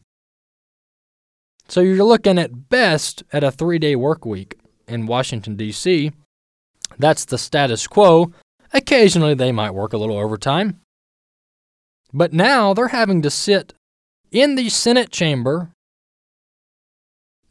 So 1.70 1.80
you're 1.82 2.04
looking 2.04 2.38
at 2.38 2.70
best 2.70 3.24
at 3.32 3.44
a 3.44 3.50
three 3.50 3.80
day 3.80 3.96
work 3.96 4.26
week 4.26 4.60
in 4.88 5.08
Washington, 5.08 5.56
D.C. 5.56 6.12
That's 7.00 7.26
the 7.26 7.38
status 7.38 7.88
quo. 7.88 8.34
Occasionally, 8.74 9.34
they 9.34 9.52
might 9.52 9.74
work 9.74 9.94
a 9.94 9.98
little 9.98 10.18
overtime. 10.18 10.80
But 12.12 12.34
now 12.34 12.74
they're 12.74 12.90
having 12.90 13.22
to 13.22 13.30
sit 13.30 13.74
in 14.32 14.56
the 14.56 14.70
Senate 14.70 15.10
chamber 15.10 15.72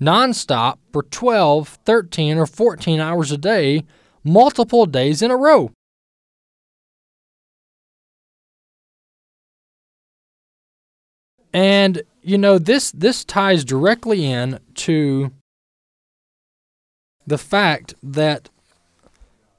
nonstop 0.03 0.79
for 0.93 1.03
12, 1.05 1.79
13, 1.85 2.39
or 2.39 2.47
14 2.47 3.01
hours 3.01 3.31
a 3.33 3.39
day, 3.39 3.85
multiple 4.25 4.87
days 4.87 5.23
in 5.23 5.31
a 5.31 5.37
row. 5.37 5.71
And 11.53 12.03
you 12.23 12.39
know 12.39 12.59
this 12.59 12.91
this 12.93 13.25
ties 13.25 13.65
directly 13.65 14.25
in 14.25 14.59
to 14.75 15.33
the 17.27 17.39
fact 17.39 17.95
that 18.03 18.49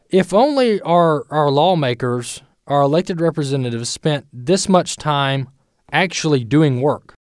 if 0.10 0.34
only 0.34 0.82
our 0.82 1.26
our 1.30 1.52
lawmakers, 1.52 2.42
our 2.68 2.82
elected 2.82 3.22
representatives 3.22 3.90
spent 3.90 4.26
this 4.34 4.68
much 4.68 4.96
time 4.96 5.50
actually 5.92 6.44
doing 6.44 6.82
work. 6.82 7.14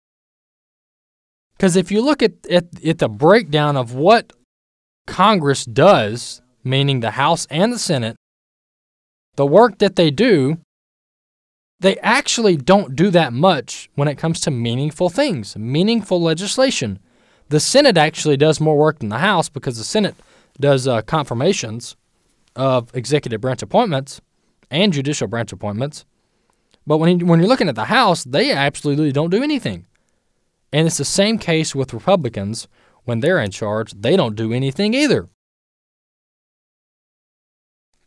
Because 1.62 1.76
if 1.76 1.92
you 1.92 2.02
look 2.02 2.24
at, 2.24 2.44
at, 2.50 2.84
at 2.84 2.98
the 2.98 3.08
breakdown 3.08 3.76
of 3.76 3.94
what 3.94 4.32
Congress 5.06 5.64
does, 5.64 6.42
meaning 6.64 6.98
the 6.98 7.12
House 7.12 7.46
and 7.50 7.72
the 7.72 7.78
Senate, 7.78 8.16
the 9.36 9.46
work 9.46 9.78
that 9.78 9.94
they 9.94 10.10
do, 10.10 10.58
they 11.78 11.98
actually 11.98 12.56
don't 12.56 12.96
do 12.96 13.10
that 13.10 13.32
much 13.32 13.88
when 13.94 14.08
it 14.08 14.18
comes 14.18 14.40
to 14.40 14.50
meaningful 14.50 15.08
things, 15.08 15.56
meaningful 15.56 16.20
legislation. 16.20 16.98
The 17.48 17.60
Senate 17.60 17.96
actually 17.96 18.36
does 18.36 18.60
more 18.60 18.76
work 18.76 18.98
than 18.98 19.10
the 19.10 19.18
House 19.18 19.48
because 19.48 19.78
the 19.78 19.84
Senate 19.84 20.16
does 20.58 20.88
uh, 20.88 21.02
confirmations 21.02 21.94
of 22.56 22.90
executive 22.92 23.40
branch 23.40 23.62
appointments 23.62 24.20
and 24.68 24.92
judicial 24.92 25.28
branch 25.28 25.52
appointments. 25.52 26.06
But 26.88 26.96
when, 26.96 27.24
when 27.28 27.38
you're 27.38 27.48
looking 27.48 27.68
at 27.68 27.76
the 27.76 27.84
House, 27.84 28.24
they 28.24 28.50
absolutely 28.50 29.12
don't 29.12 29.30
do 29.30 29.44
anything. 29.44 29.86
And 30.72 30.86
it's 30.86 30.98
the 30.98 31.04
same 31.04 31.38
case 31.38 31.74
with 31.74 31.92
Republicans. 31.92 32.66
When 33.04 33.20
they're 33.20 33.40
in 33.40 33.50
charge, 33.50 33.92
they 33.92 34.16
don't 34.16 34.36
do 34.36 34.52
anything 34.52 34.94
either. 34.94 35.28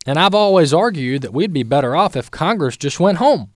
And 0.06 0.18
I've 0.18 0.34
always 0.34 0.72
argued 0.72 1.22
that 1.22 1.34
we'd 1.34 1.52
be 1.52 1.64
better 1.64 1.94
off 1.96 2.16
if 2.16 2.30
Congress 2.30 2.76
just 2.76 3.00
went 3.00 3.18
home. 3.18 3.52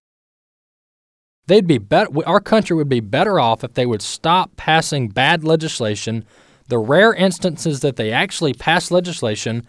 They'd 1.46 1.66
be 1.66 1.80
our 2.26 2.40
country 2.40 2.76
would 2.76 2.88
be 2.88 3.00
better 3.00 3.40
off 3.40 3.64
if 3.64 3.74
they 3.74 3.86
would 3.86 4.02
stop 4.02 4.56
passing 4.56 5.08
bad 5.08 5.42
legislation. 5.44 6.24
The 6.68 6.78
rare 6.78 7.12
instances 7.14 7.80
that 7.80 7.96
they 7.96 8.12
actually 8.12 8.52
pass 8.52 8.90
legislation, 8.90 9.66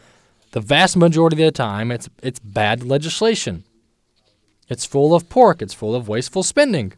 the 0.51 0.60
vast 0.60 0.98
majority 0.98 1.41
of 1.41 1.48
the 1.48 1.57
time, 1.57 1.91
it's, 1.91 2.10
it's 2.21 2.39
bad 2.39 2.83
legislation. 2.83 3.63
It's 4.67 4.86
full 4.86 5.15
of 5.15 5.29
pork, 5.29 5.62
it's 5.62 5.74
full 5.74 5.95
of 5.95 6.07
wasteful 6.07 6.43
spending. 6.43 6.93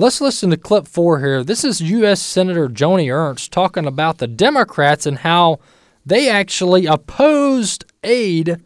Let's 0.00 0.22
listen 0.22 0.48
to 0.48 0.56
clip 0.56 0.88
four 0.88 1.20
here. 1.20 1.44
This 1.44 1.62
is 1.62 1.82
U.S. 1.82 2.22
Senator 2.22 2.70
Joni 2.70 3.14
Ernst 3.14 3.52
talking 3.52 3.84
about 3.84 4.16
the 4.16 4.26
Democrats 4.26 5.04
and 5.04 5.18
how 5.18 5.58
they 6.06 6.30
actually 6.30 6.86
opposed 6.86 7.84
aid 8.02 8.62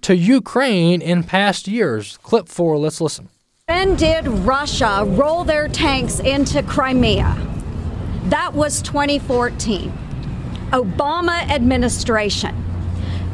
to 0.00 0.16
Ukraine 0.16 1.02
in 1.02 1.22
past 1.22 1.68
years. 1.68 2.16
Clip 2.22 2.48
four, 2.48 2.78
let's 2.78 2.98
listen. 2.98 3.28
When 3.66 3.94
did 3.96 4.26
Russia 4.26 5.04
roll 5.06 5.44
their 5.44 5.68
tanks 5.68 6.18
into 6.18 6.62
Crimea? 6.62 7.36
That 8.30 8.54
was 8.54 8.80
2014. 8.80 9.92
Obama 10.70 11.46
administration. 11.50 12.56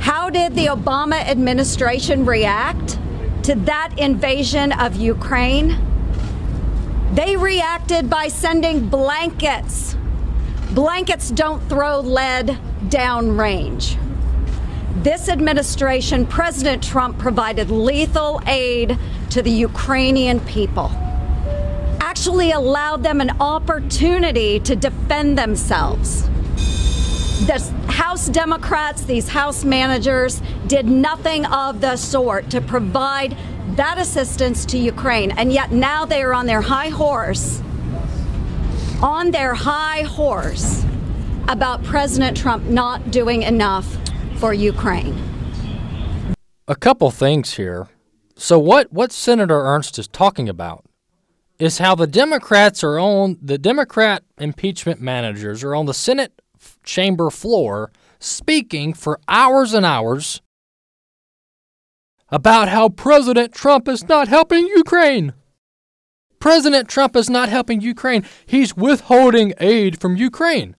How 0.01 0.31
did 0.31 0.57
the 0.57 0.67
Obama 0.67 1.25
administration 1.25 2.27
react 2.27 2.99
to 3.45 3.55
that 3.67 3.95
invasion 3.99 4.73
of 4.73 4.97
Ukraine? 4.97 5.96
They 7.13 7.37
reacted 7.37 8.11
by 8.11 8.29
sending 8.29 8.89
blankets. 8.89 9.97
Blankets 10.73 11.31
don't 11.31 11.61
throw 11.69 12.01
lead 12.01 12.59
downrange. 12.89 13.97
This 15.03 15.29
administration, 15.29 16.27
President 16.27 16.83
Trump 16.83 17.19
provided 17.19 17.71
lethal 17.71 18.43
aid 18.47 18.99
to 19.31 19.41
the 19.41 19.51
Ukrainian 19.51 20.41
people, 20.41 20.91
actually 22.01 22.51
allowed 22.51 23.03
them 23.03 23.21
an 23.21 23.31
opportunity 23.41 24.59
to 24.61 24.75
defend 24.75 25.39
themselves. 25.39 26.23
The 27.47 27.61
House 27.89 28.29
Democrats, 28.29 29.03
these 29.03 29.29
House 29.29 29.65
managers, 29.65 30.43
did 30.67 30.87
nothing 30.87 31.45
of 31.47 31.81
the 31.81 31.97
sort 31.97 32.51
to 32.51 32.61
provide 32.61 33.37
that 33.77 33.99
assistance 33.99 34.65
to 34.67 34.79
Ukraine. 34.79 35.31
And 35.33 35.53
yet 35.53 35.71
now 35.71 36.05
they 36.05 36.23
are 36.23 36.35
on 36.35 36.47
their 36.47 36.63
high 36.63 36.89
horse, 36.89 37.63
on 39.03 39.31
their 39.31 39.55
high 39.55 40.03
horse 40.03 40.85
about 41.49 41.85
President 41.85 42.37
Trump 42.37 42.65
not 42.65 43.11
doing 43.11 43.43
enough 43.43 43.97
for 44.39 44.53
Ukraine. 44.53 45.15
A 46.69 46.75
couple 46.75 47.11
things 47.11 47.55
here. 47.55 47.89
So 48.37 48.59
what 48.59 48.93
what 48.93 49.13
Senator 49.13 49.61
Ernst 49.61 49.99
is 49.99 50.09
talking 50.09 50.49
about 50.49 50.85
is 51.59 51.79
how 51.79 51.95
the 51.95 52.07
Democrats 52.07 52.85
are 52.85 52.99
on 52.99 53.39
the 53.41 53.57
Democrat 53.57 54.25
impeachment 54.39 55.01
managers 55.01 55.63
are 55.65 55.75
on 55.75 55.87
the 55.87 55.95
Senate 55.95 56.43
chamber 56.85 57.31
floor 57.31 57.91
speaking 58.19 58.93
for 58.93 59.21
hours 59.29 59.73
and 59.73 59.87
hours 59.87 60.43
about 62.29 62.69
how 62.69 62.89
President 62.89 63.53
Trump 63.53 63.89
is 63.89 64.09
not 64.09 64.29
helping 64.29 64.67
Ukraine. 64.67 65.33
President 66.39 66.89
Trump 66.89 67.17
is 67.17 67.31
not 67.31 67.49
helping 67.49 67.81
Ukraine. 67.81 68.25
He's 68.45 68.77
withholding 68.77 69.55
aid 69.59 70.01
from 70.01 70.17
Ukraine. 70.17 70.77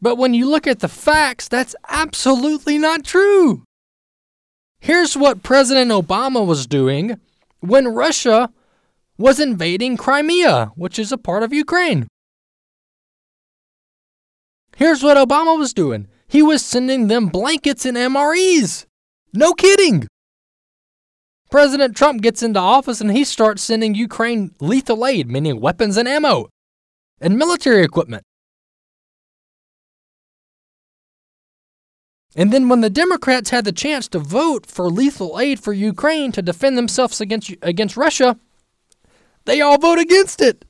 But 0.00 0.16
when 0.16 0.34
you 0.34 0.48
look 0.48 0.66
at 0.66 0.80
the 0.80 0.88
facts, 0.88 1.48
that's 1.48 1.74
absolutely 1.88 2.78
not 2.78 3.04
true. 3.04 3.64
Here's 4.78 5.16
what 5.16 5.42
President 5.42 5.90
Obama 5.90 6.46
was 6.46 6.66
doing 6.66 7.18
when 7.60 7.88
Russia 7.88 8.50
was 9.18 9.40
invading 9.40 9.96
Crimea, 9.96 10.72
which 10.76 10.98
is 10.98 11.12
a 11.12 11.18
part 11.18 11.42
of 11.42 11.52
Ukraine. 11.52 12.06
Here's 14.76 15.02
what 15.02 15.16
Obama 15.16 15.58
was 15.58 15.72
doing 15.72 16.08
he 16.28 16.42
was 16.42 16.64
sending 16.64 17.08
them 17.08 17.28
blankets 17.28 17.84
and 17.84 17.96
MREs. 17.96 18.86
No 19.32 19.52
kidding. 19.52 20.06
President 21.50 21.96
Trump 21.96 22.22
gets 22.22 22.42
into 22.42 22.58
office 22.58 23.00
and 23.00 23.12
he 23.12 23.24
starts 23.24 23.62
sending 23.62 23.94
Ukraine 23.94 24.54
lethal 24.60 25.06
aid, 25.06 25.30
meaning 25.30 25.60
weapons 25.60 25.96
and 25.96 26.08
ammo 26.08 26.48
and 27.20 27.38
military 27.38 27.82
equipment. 27.82 28.24
And 32.34 32.52
then 32.52 32.68
when 32.68 32.82
the 32.82 32.90
Democrats 32.90 33.48
had 33.50 33.64
the 33.64 33.72
chance 33.72 34.08
to 34.08 34.18
vote 34.18 34.66
for 34.66 34.90
lethal 34.90 35.40
aid 35.40 35.58
for 35.58 35.72
Ukraine 35.72 36.32
to 36.32 36.42
defend 36.42 36.76
themselves 36.76 37.20
against 37.20 37.54
against 37.62 37.96
Russia, 37.96 38.38
they 39.46 39.60
all 39.62 39.78
vote 39.78 39.98
against 39.98 40.42
it. 40.42 40.66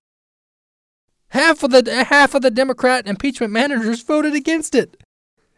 Half 1.31 1.65
of 1.65 1.73
the 1.73 2.05
half 2.05 2.35
of 2.35 2.43
the 2.43 2.53
Democrat 2.53 3.09
impeachment 3.09 3.53
managers 3.53 4.03
voted 4.03 4.35
against 4.35 4.77
it. 4.77 5.03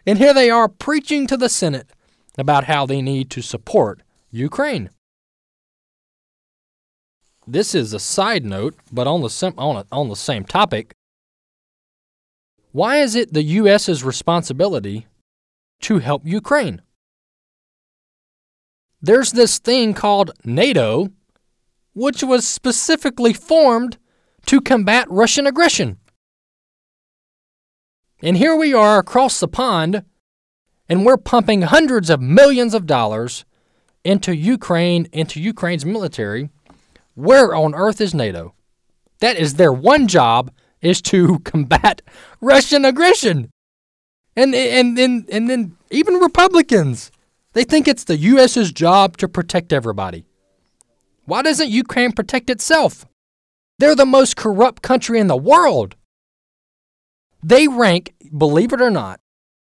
And 0.08 0.16
here 0.16 0.32
they 0.32 0.48
are 0.48 0.70
preaching 0.70 1.26
to 1.26 1.36
the 1.36 1.50
Senate 1.50 1.90
about 2.38 2.64
how 2.64 2.86
they 2.86 3.02
need 3.02 3.28
to 3.28 3.42
support 3.42 4.00
Ukraine. 4.30 4.88
this 7.46 7.74
is 7.74 7.92
a 7.92 8.00
side 8.00 8.42
note, 8.42 8.74
but 8.90 9.06
on 9.06 9.20
the 9.20 9.28
sim- 9.28 9.58
on, 9.58 9.76
a, 9.76 9.84
on 9.92 10.08
the 10.08 10.16
same 10.16 10.44
topic. 10.44 10.94
Why 12.72 13.02
is 13.02 13.14
it 13.14 13.34
the 13.34 13.42
U.S.'s 13.42 14.02
responsibility 14.02 15.06
to 15.82 15.98
help 15.98 16.22
Ukraine? 16.24 16.80
There's 19.02 19.32
this 19.32 19.58
thing 19.58 19.92
called 19.92 20.30
NATO, 20.42 21.10
which 21.92 22.22
was 22.22 22.48
specifically 22.48 23.34
formed 23.34 23.98
to 24.46 24.62
combat 24.62 25.06
Russian 25.10 25.46
aggression. 25.46 25.98
And 28.20 28.36
here 28.36 28.56
we 28.56 28.74
are 28.74 28.98
across 28.98 29.38
the 29.38 29.46
pond, 29.46 30.02
and 30.88 31.06
we're 31.06 31.16
pumping 31.16 31.62
hundreds 31.62 32.10
of 32.10 32.20
millions 32.20 32.74
of 32.74 32.84
dollars 32.84 33.44
into 34.04 34.34
Ukraine, 34.34 35.06
into 35.12 35.40
Ukraine's 35.40 35.86
military. 35.86 36.50
Where 37.14 37.54
on 37.54 37.76
earth 37.76 38.00
is 38.00 38.14
NATO? 38.14 38.54
That 39.20 39.36
is 39.36 39.54
their 39.54 39.72
one 39.72 40.08
job 40.08 40.50
is 40.80 41.00
to 41.02 41.38
combat 41.44 42.02
Russian 42.40 42.84
aggression. 42.84 43.50
And 44.34 44.54
and 44.54 44.96
then 44.98 45.26
and 45.30 45.48
then 45.48 45.76
even 45.90 46.14
Republicans, 46.14 47.12
they 47.52 47.64
think 47.64 47.86
it's 47.86 48.04
the 48.04 48.16
US's 48.16 48.72
job 48.72 49.16
to 49.18 49.28
protect 49.28 49.72
everybody. 49.72 50.24
Why 51.24 51.42
doesn't 51.42 51.70
Ukraine 51.70 52.12
protect 52.12 52.50
itself? 52.50 53.04
They're 53.78 53.94
the 53.94 54.06
most 54.06 54.36
corrupt 54.36 54.82
country 54.82 55.20
in 55.20 55.28
the 55.28 55.36
world. 55.36 55.94
They 57.42 57.68
rank, 57.68 58.14
believe 58.36 58.72
it 58.72 58.80
or 58.80 58.90
not, 58.90 59.20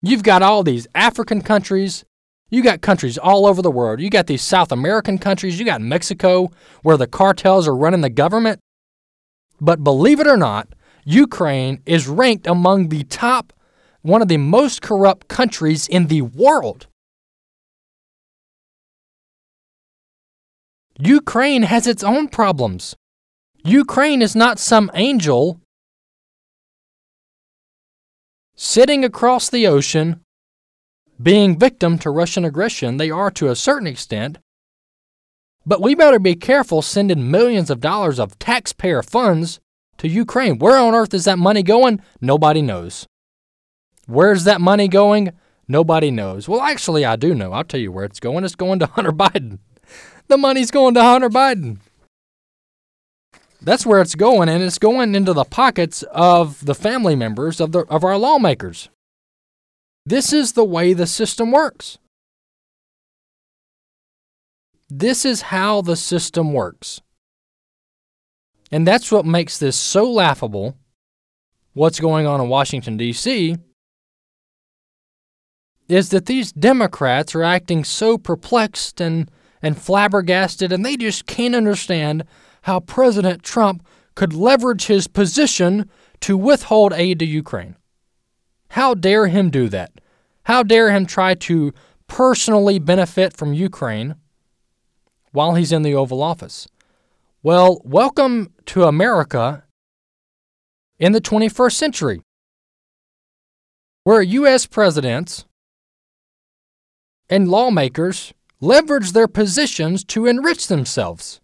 you've 0.02 0.24
got 0.24 0.44
all 0.44 0.64
these 0.64 0.88
African 0.94 1.42
countries, 1.42 2.06
you 2.50 2.62
got 2.62 2.82
countries 2.82 3.18
all 3.18 3.48
over 3.48 3.62
the 3.62 3.72
world. 3.72 4.00
You 4.00 4.10
got 4.10 4.28
these 4.28 4.42
South 4.42 4.72
American 4.72 5.18
countries, 5.18 5.60
you 5.60 5.66
got 5.66 5.82
Mexico 5.82 6.52
where 6.84 6.98
the 6.98 7.08
cartels 7.08 7.68
are 7.68 7.76
running 7.76 8.02
the 8.02 8.10
government. 8.10 8.60
But 9.60 9.84
believe 9.84 10.20
it 10.20 10.28
or 10.28 10.38
not, 10.38 10.70
Ukraine 11.04 11.82
is 11.86 12.08
ranked 12.08 12.46
among 12.46 12.90
the 12.90 13.04
top, 13.04 13.52
one 14.04 14.22
of 14.22 14.28
the 14.28 14.38
most 14.38 14.82
corrupt 14.82 15.28
countries 15.28 15.88
in 15.88 16.08
the 16.08 16.22
world. 16.22 16.88
Ukraine 20.98 21.64
has 21.64 21.88
its 21.88 22.04
own 22.04 22.28
problems. 22.28 22.96
Ukraine 23.64 24.22
is 24.22 24.36
not 24.36 24.60
some 24.60 24.90
angel 24.94 25.60
sitting 28.56 29.04
across 29.04 29.50
the 29.50 29.68
ocean 29.68 30.22
being 31.22 31.58
victim 31.58 31.98
to 32.00 32.10
Russian 32.10 32.46
aggression. 32.46 32.98
They 32.98 33.10
are 33.10 33.32
to 33.32 33.50
a 33.50 33.56
certain 33.56 33.88
extent. 33.88 34.38
But 35.66 35.82
we 35.82 35.96
better 35.96 36.20
be 36.20 36.36
careful 36.36 36.82
sending 36.82 37.32
millions 37.32 37.70
of 37.70 37.80
dollars 37.80 38.20
of 38.20 38.38
taxpayer 38.38 39.02
funds 39.02 39.60
to 39.98 40.08
Ukraine. 40.08 40.60
Where 40.60 40.78
on 40.78 40.94
earth 40.94 41.14
is 41.14 41.26
that 41.26 41.40
money 41.40 41.64
going? 41.64 42.02
Nobody 42.22 42.62
knows. 42.62 43.08
Where's 44.06 44.44
that 44.44 44.62
money 44.62 44.88
going? 44.88 45.32
Nobody 45.68 46.12
knows. 46.12 46.48
Well, 46.48 46.62
actually, 46.62 47.06
I 47.06 47.16
do 47.16 47.34
know. 47.34 47.54
I'll 47.54 47.64
tell 47.64 47.80
you 47.80 47.92
where 47.92 48.06
it's 48.06 48.20
going. 48.20 48.44
It's 48.44 48.56
going 48.56 48.80
to 48.80 48.86
Hunter 48.94 49.12
Biden. 49.12 49.60
The 50.28 50.38
money's 50.38 50.72
going 50.72 50.94
to 50.94 51.02
Hunter 51.02 51.30
Biden. 51.30 51.80
That's 53.66 53.84
where 53.84 54.00
it's 54.00 54.14
going, 54.14 54.48
and 54.48 54.62
it's 54.62 54.78
going 54.78 55.16
into 55.16 55.34
the 55.34 55.44
pockets 55.44 56.04
of 56.12 56.64
the 56.64 56.76
family 56.76 57.16
members 57.16 57.60
of, 57.60 57.72
the, 57.72 57.80
of 57.86 58.04
our 58.04 58.16
lawmakers. 58.16 58.90
This 60.06 60.32
is 60.32 60.52
the 60.52 60.64
way 60.64 60.94
the 60.94 61.08
system 61.08 61.52
works. 61.52 61.98
This 64.88 65.26
is 65.26 65.42
how 65.42 65.82
the 65.82 65.96
system 65.96 66.54
works. 66.54 67.02
And 68.72 68.88
that's 68.88 69.12
what 69.12 69.26
makes 69.26 69.58
this 69.58 69.76
so 69.76 70.12
laughable. 70.12 70.78
What's 71.74 72.00
going 72.00 72.28
on 72.28 72.40
in 72.40 72.50
Washington, 72.50 72.98
D.C., 72.98 73.58
is 75.88 76.10
that 76.10 76.28
these 76.28 76.52
Democrats 76.52 77.34
are 77.34 77.44
acting 77.44 77.84
so 77.84 78.20
perplexed 78.20 79.02
and, 79.02 79.32
and 79.60 79.76
flabbergasted, 79.76 80.72
and 80.72 80.86
they 80.86 80.98
just 80.98 81.26
can't 81.26 81.56
understand 81.56 82.26
how 82.66 82.80
President 82.80 83.44
Trump 83.44 83.86
could 84.16 84.34
leverage 84.34 84.88
his 84.88 85.08
position 85.08 85.88
to 86.20 86.36
withhold 86.36 86.94
aid 86.94 87.20
to 87.20 87.26
Ukraine. 87.26 87.76
How 88.70 88.96
dare 88.96 89.28
him 89.28 89.52
do 89.52 89.70
that? 89.70 89.92
How 90.46 90.64
dare 90.64 90.92
him 90.92 91.06
try 91.06 91.36
to 91.36 91.74
personally 92.08 92.80
benefit 92.80 93.38
from 93.38 93.54
Ukraine 93.54 94.16
while 95.32 95.54
he's 95.54 95.72
in 95.72 95.84
the 95.84 95.94
Oval 95.94 96.24
Office? 96.24 96.68
Well, 97.44 97.82
welcome 97.84 98.52
to 98.66 98.86
America 98.86 99.64
in 100.98 101.12
the 101.12 101.22
21st 101.22 101.74
century, 101.74 102.22
where 104.06 104.24
U.S. 104.24 104.66
presidents 104.66 105.46
and 107.30 107.48
lawmakers 107.48 108.34
leverage 108.60 109.12
their 109.12 109.28
positions 109.28 110.04
to 110.06 110.26
enrich 110.26 110.66
themselves. 110.66 111.42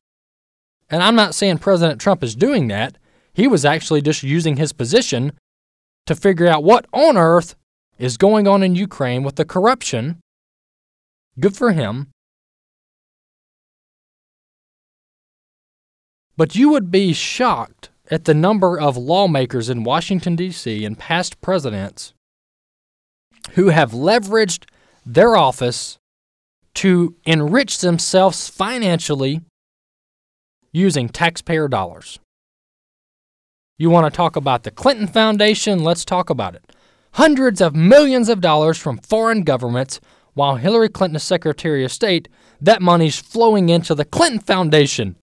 And 0.92 1.02
I'm 1.02 1.16
not 1.16 1.34
saying 1.34 1.60
President 1.60 2.02
Trump 2.02 2.22
is 2.22 2.36
doing 2.36 2.68
that. 2.68 2.98
He 3.34 3.48
was 3.48 3.64
actually 3.64 4.02
just 4.02 4.24
using 4.24 4.58
his 4.58 4.74
position 4.74 5.32
to 6.06 6.16
figure 6.16 6.48
out 6.48 6.66
what 6.66 6.86
on 6.92 7.18
earth 7.18 7.56
is 7.98 8.18
going 8.18 8.46
on 8.46 8.62
in 8.62 8.76
Ukraine 8.76 9.24
with 9.24 9.38
the 9.38 9.46
corruption. 9.46 10.20
Good 11.40 11.56
for 11.56 11.72
him. 11.72 12.10
But 16.36 16.56
you 16.56 16.70
would 16.70 16.92
be 16.92 17.14
shocked 17.14 17.90
at 18.10 18.26
the 18.26 18.34
number 18.34 18.78
of 18.78 18.98
lawmakers 18.98 19.70
in 19.70 19.86
Washington, 19.86 20.36
D.C., 20.36 20.84
and 20.84 21.00
past 21.00 21.40
presidents 21.40 22.14
who 23.52 23.70
have 23.70 23.92
leveraged 23.92 24.66
their 25.06 25.38
office 25.38 25.98
to 26.74 27.16
enrich 27.26 27.80
themselves 27.80 28.50
financially 28.50 29.42
using 30.72 31.10
taxpayer 31.10 31.68
dollars. 31.68 32.20
You 33.78 33.90
want 33.90 34.12
to 34.12 34.16
talk 34.16 34.36
about 34.36 34.64
the 34.64 34.72
Clinton 34.72 35.08
Foundation? 35.08 35.84
Let's 35.84 36.06
talk 36.06 36.30
about 36.30 36.56
it. 36.56 36.72
Hundreds 37.14 37.62
of 37.62 37.76
millions 37.76 38.30
of 38.30 38.40
dollars 38.40 38.78
from 38.78 38.98
foreign 39.00 39.44
governments, 39.44 40.00
while 40.34 40.56
Hillary 40.56 40.88
Clinton 40.88 41.16
is 41.16 41.24
Secretary 41.24 41.84
of 41.84 41.92
State, 41.92 42.28
that 42.62 42.82
money's 42.82 43.20
flowing 43.20 43.70
into 43.70 43.96
the 43.96 44.06
Clinton 44.06 44.40
Foundation. 44.40 45.16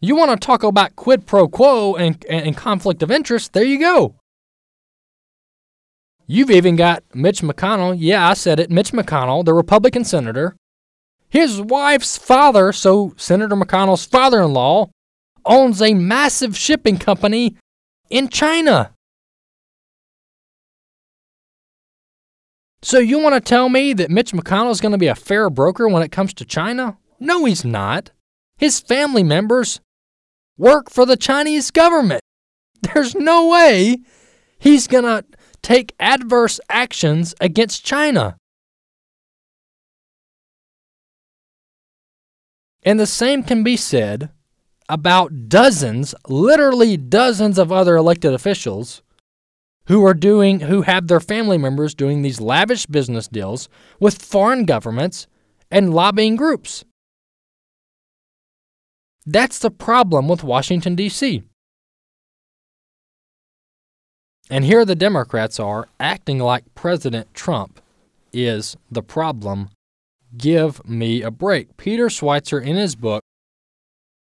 You 0.00 0.16
want 0.16 0.30
to 0.30 0.46
talk 0.46 0.62
about 0.62 0.96
quid 0.96 1.26
pro 1.26 1.48
quo 1.48 1.94
and, 1.96 2.24
and 2.26 2.56
conflict 2.56 3.02
of 3.02 3.10
interest? 3.10 3.52
There 3.52 3.64
you 3.64 3.80
go. 3.80 4.14
You've 6.26 6.50
even 6.50 6.76
got 6.76 7.02
Mitch 7.14 7.40
McConnell. 7.40 7.96
Yeah, 7.98 8.28
I 8.28 8.34
said 8.34 8.60
it. 8.60 8.70
Mitch 8.70 8.92
McConnell, 8.92 9.44
the 9.44 9.54
Republican 9.54 10.04
senator, 10.04 10.56
his 11.28 11.60
wife's 11.60 12.16
father, 12.16 12.72
so 12.72 13.14
Senator 13.16 13.56
McConnell's 13.56 14.06
father 14.06 14.42
in 14.42 14.52
law, 14.52 14.90
owns 15.44 15.80
a 15.82 15.94
massive 15.94 16.56
shipping 16.56 16.98
company 16.98 17.56
in 18.10 18.28
China. 18.28 18.92
So 22.82 22.98
you 22.98 23.18
want 23.18 23.34
to 23.34 23.40
tell 23.40 23.68
me 23.68 23.92
that 23.94 24.10
Mitch 24.10 24.32
McConnell 24.32 24.70
is 24.70 24.80
going 24.80 24.92
to 24.92 24.98
be 24.98 25.08
a 25.08 25.14
fair 25.14 25.50
broker 25.50 25.88
when 25.88 26.02
it 26.02 26.12
comes 26.12 26.32
to 26.34 26.44
China? 26.44 26.96
No, 27.18 27.44
he's 27.44 27.64
not. 27.64 28.12
His 28.56 28.78
family 28.78 29.22
members 29.22 29.80
work 30.56 30.90
for 30.90 31.04
the 31.04 31.16
Chinese 31.16 31.70
government. 31.70 32.22
There's 32.82 33.14
no 33.14 33.48
way 33.48 33.98
he's 34.58 34.86
going 34.86 35.04
to 35.04 35.24
take 35.62 35.94
adverse 35.98 36.60
actions 36.68 37.34
against 37.40 37.84
China. 37.84 38.36
And 42.88 42.98
the 42.98 43.06
same 43.06 43.42
can 43.42 43.62
be 43.62 43.76
said 43.76 44.30
about 44.88 45.50
dozens, 45.50 46.14
literally 46.26 46.96
dozens 46.96 47.58
of 47.58 47.70
other 47.70 47.96
elected 47.96 48.32
officials 48.32 49.02
who 49.88 50.02
are 50.06 50.14
doing 50.14 50.60
who 50.60 50.80
have 50.80 51.06
their 51.06 51.20
family 51.20 51.58
members 51.58 51.94
doing 51.94 52.22
these 52.22 52.40
lavish 52.40 52.86
business 52.86 53.28
deals 53.28 53.68
with 54.00 54.22
foreign 54.22 54.64
governments 54.64 55.26
and 55.70 55.92
lobbying 55.92 56.34
groups. 56.34 56.86
That's 59.26 59.58
the 59.58 59.70
problem 59.70 60.26
with 60.26 60.42
Washington 60.42 60.94
D.C. 60.94 61.42
And 64.48 64.64
here 64.64 64.86
the 64.86 64.94
Democrats 64.94 65.60
are 65.60 65.88
acting 66.00 66.38
like 66.38 66.74
President 66.74 67.34
Trump 67.34 67.82
is 68.32 68.78
the 68.90 69.02
problem 69.02 69.68
give 70.36 70.86
me 70.86 71.22
a 71.22 71.30
break. 71.30 71.76
Peter 71.76 72.06
Schweizer, 72.08 72.62
in 72.62 72.76
his 72.76 72.96
book, 72.96 73.22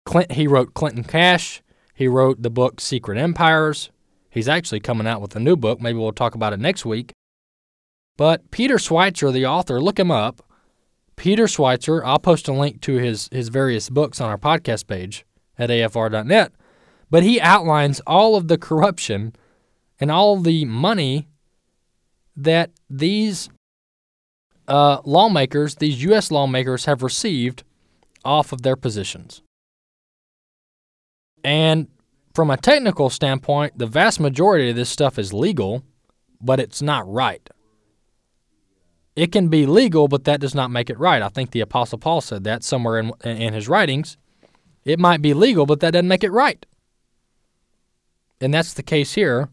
Clint, 0.05 0.33
he 0.33 0.47
wrote 0.47 0.75
Clinton 0.75 1.05
Cash. 1.05 1.63
He 1.95 2.09
wrote 2.09 2.43
the 2.43 2.51
book 2.51 2.81
Secret 2.81 3.19
Empires. 3.19 3.91
He's 4.31 4.49
actually 4.49 4.81
coming 4.81 5.07
out 5.07 5.21
with 5.21 5.37
a 5.37 5.41
new 5.41 5.57
book. 5.57 5.81
Maybe 5.81 5.99
we'll 5.99 6.13
talk 6.13 6.35
about 6.35 6.53
it 6.53 6.61
next 6.61 6.87
week. 6.87 7.13
But 8.17 8.51
Peter 8.51 8.77
Schweizer, 8.77 9.33
the 9.33 9.47
author, 9.47 9.81
look 9.81 9.99
him 9.99 10.11
up. 10.11 10.43
Peter 11.17 11.45
Schweizer, 11.45 12.03
I'll 12.05 12.19
post 12.19 12.49
a 12.49 12.53
link 12.53 12.81
to 12.83 12.95
his, 12.95 13.29
his 13.31 13.49
various 13.49 13.91
books 13.91 14.21
on 14.21 14.31
our 14.31 14.39
podcast 14.39 14.87
page 14.87 15.27
at 15.59 15.69
afr.net, 15.69 16.53
but 17.11 17.23
he 17.23 17.41
outlines 17.41 18.01
all 18.07 18.37
of 18.37 18.49
the 18.49 18.57
corruption 18.57 19.35
and 20.01 20.11
all 20.11 20.41
the 20.41 20.65
money 20.65 21.29
that 22.35 22.71
these 22.89 23.51
uh, 24.71 25.03
lawmakers, 25.05 25.75
these 25.75 26.03
U.S. 26.05 26.31
lawmakers, 26.31 26.85
have 26.87 27.03
received 27.03 27.65
off 28.25 28.53
of 28.53 28.63
their 28.63 28.77
positions. 28.77 29.43
And 31.43 31.89
from 32.35 32.51
a 32.51 32.57
technical 32.57 33.11
standpoint, 33.11 33.77
the 33.77 33.87
vast 33.87 34.21
majority 34.21 34.71
of 34.71 34.77
this 34.77 34.89
stuff 34.89 35.19
is 35.19 35.33
legal, 35.33 35.83
but 36.41 36.61
it's 36.61 36.81
not 36.81 37.11
right. 37.11 37.51
It 39.17 39.33
can 39.33 39.49
be 39.49 39.67
legal, 39.67 40.07
but 40.07 40.25
that 40.25 40.41
does 40.41 40.55
not 40.55 40.71
make 40.71 40.89
it 40.89 40.99
right. 40.99 41.21
I 41.21 41.29
think 41.29 41.51
the 41.51 41.61
Apostle 41.61 41.99
Paul 41.99 42.21
said 42.21 42.45
that 42.45 42.63
somewhere 42.63 42.99
in, 42.99 43.13
in 43.25 43.53
his 43.53 43.69
writings. 43.69 44.17
It 44.85 44.99
might 44.99 45.21
be 45.21 45.35
legal, 45.35 45.67
but 45.67 45.81
that 45.81 45.91
doesn't 45.91 46.09
make 46.09 46.25
it 46.25 46.31
right. 46.31 46.65
And 48.41 48.55
that's 48.55 48.73
the 48.73 48.83
case 48.83 49.15
here. 49.15 49.49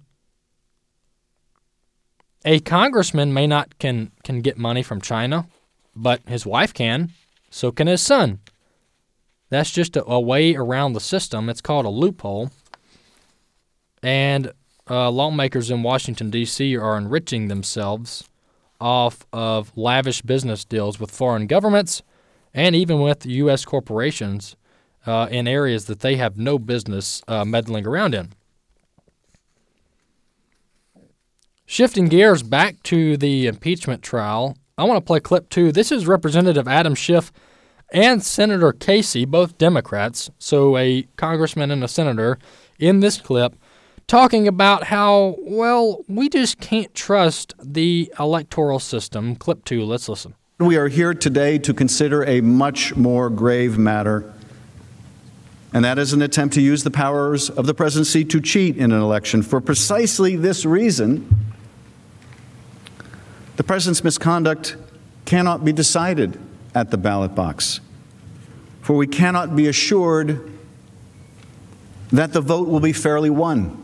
A 2.46 2.60
congressman 2.60 3.34
may 3.34 3.48
not 3.48 3.78
can 3.80 4.12
can 4.24 4.42
get 4.42 4.58
money 4.58 4.84
from 4.84 5.02
China, 5.02 5.48
but 5.96 6.22
his 6.28 6.46
wife 6.46 6.74
can. 6.74 7.12
So 7.50 7.72
can 7.72 7.88
his 7.88 8.02
son. 8.02 8.40
That's 9.50 9.72
just 9.72 9.96
a, 9.96 10.06
a 10.06 10.20
way 10.20 10.56
around 10.56 10.94
the 10.94 11.00
system. 11.00 11.50
It's 11.50 11.62
called 11.62 11.86
a 11.86 11.90
loophole. 11.90 12.52
And 14.04 14.52
uh, 14.90 15.10
lawmakers 15.10 15.72
in 15.72 15.84
Washington, 15.84 16.30
D.C. 16.30 16.76
are 16.78 16.98
enriching 16.98 17.48
themselves 17.48 18.30
off 18.80 19.26
of 19.34 19.72
lavish 19.76 20.22
business 20.22 20.64
deals 20.64 21.00
with 21.00 21.12
foreign 21.12 21.48
governments 21.48 22.04
and 22.54 22.76
even 22.76 23.02
with 23.02 23.26
U.S. 23.26 23.66
corporations 23.66 24.56
uh, 25.06 25.28
in 25.32 25.48
areas 25.48 25.86
that 25.86 26.02
they 26.02 26.18
have 26.18 26.38
no 26.38 26.60
business 26.60 27.24
uh, 27.28 27.44
meddling 27.44 27.88
around 27.88 28.14
in. 28.14 28.34
Shifting 31.70 32.06
gears 32.06 32.44
back 32.44 32.82
to 32.84 33.18
the 33.18 33.46
impeachment 33.46 34.02
trial, 34.02 34.58
I 34.78 34.86
want 34.86 35.04
to 35.04 35.06
play 35.06 35.20
clip 35.20 35.50
two. 35.50 35.74
This 35.74 35.92
is 35.92 36.08
Representative 36.08 36.66
Adam 36.66 36.96
Schiff 36.96 37.30
and 37.92 38.24
Senator 38.24 38.72
Casey, 38.72 39.26
both 39.26 39.58
Democrats, 39.58 40.32
so 40.40 40.78
a 40.78 41.06
congressman 41.18 41.70
and 41.70 41.84
a 41.84 41.90
senator, 41.90 42.40
in 42.80 43.02
this 43.02 43.20
clip 43.20 43.54
talking 44.08 44.48
about 44.48 44.86
how, 44.86 45.36
well, 45.40 46.06
we 46.08 46.30
just 46.30 46.62
can't 46.62 46.96
trust 46.96 47.54
the 47.62 48.14
electoral 48.18 48.80
system. 48.80 49.36
Clip 49.36 49.66
two, 49.66 49.84
let's 49.84 50.08
listen. 50.08 50.36
We 50.60 50.78
are 50.78 50.88
here 50.88 51.14
today 51.14 51.58
to 51.60 51.74
consider 51.74 52.24
a 52.24 52.40
much 52.40 52.96
more 52.96 53.30
grave 53.30 53.78
matter, 53.78 54.34
and 55.74 55.84
that 55.84 56.00
is 56.00 56.14
an 56.14 56.22
attempt 56.22 56.56
to 56.56 56.62
use 56.62 56.84
the 56.84 56.92
powers 56.92 57.50
of 57.50 57.66
the 57.66 57.74
presidency 57.74 58.24
to 58.24 58.40
cheat 58.40 58.78
in 58.78 58.94
an 58.94 59.02
election. 59.02 59.44
For 59.44 59.60
precisely 59.60 60.38
this 60.38 60.64
reason, 60.66 61.44
the 63.58 63.64
president's 63.64 64.04
misconduct 64.04 64.78
cannot 65.26 65.66
be 65.66 65.74
decided 65.74 66.40
at 66.74 66.92
the 66.92 66.98
ballot 66.98 67.36
box, 67.36 67.82
for 68.82 68.96
we 68.96 69.08
cannot 69.08 69.56
be 69.56 69.68
assured 69.68 70.52
that 72.12 72.34
the 72.34 72.40
vote 72.40 72.68
will 72.68 72.80
be 72.80 72.94
fairly 72.94 73.30
won. 73.30 73.84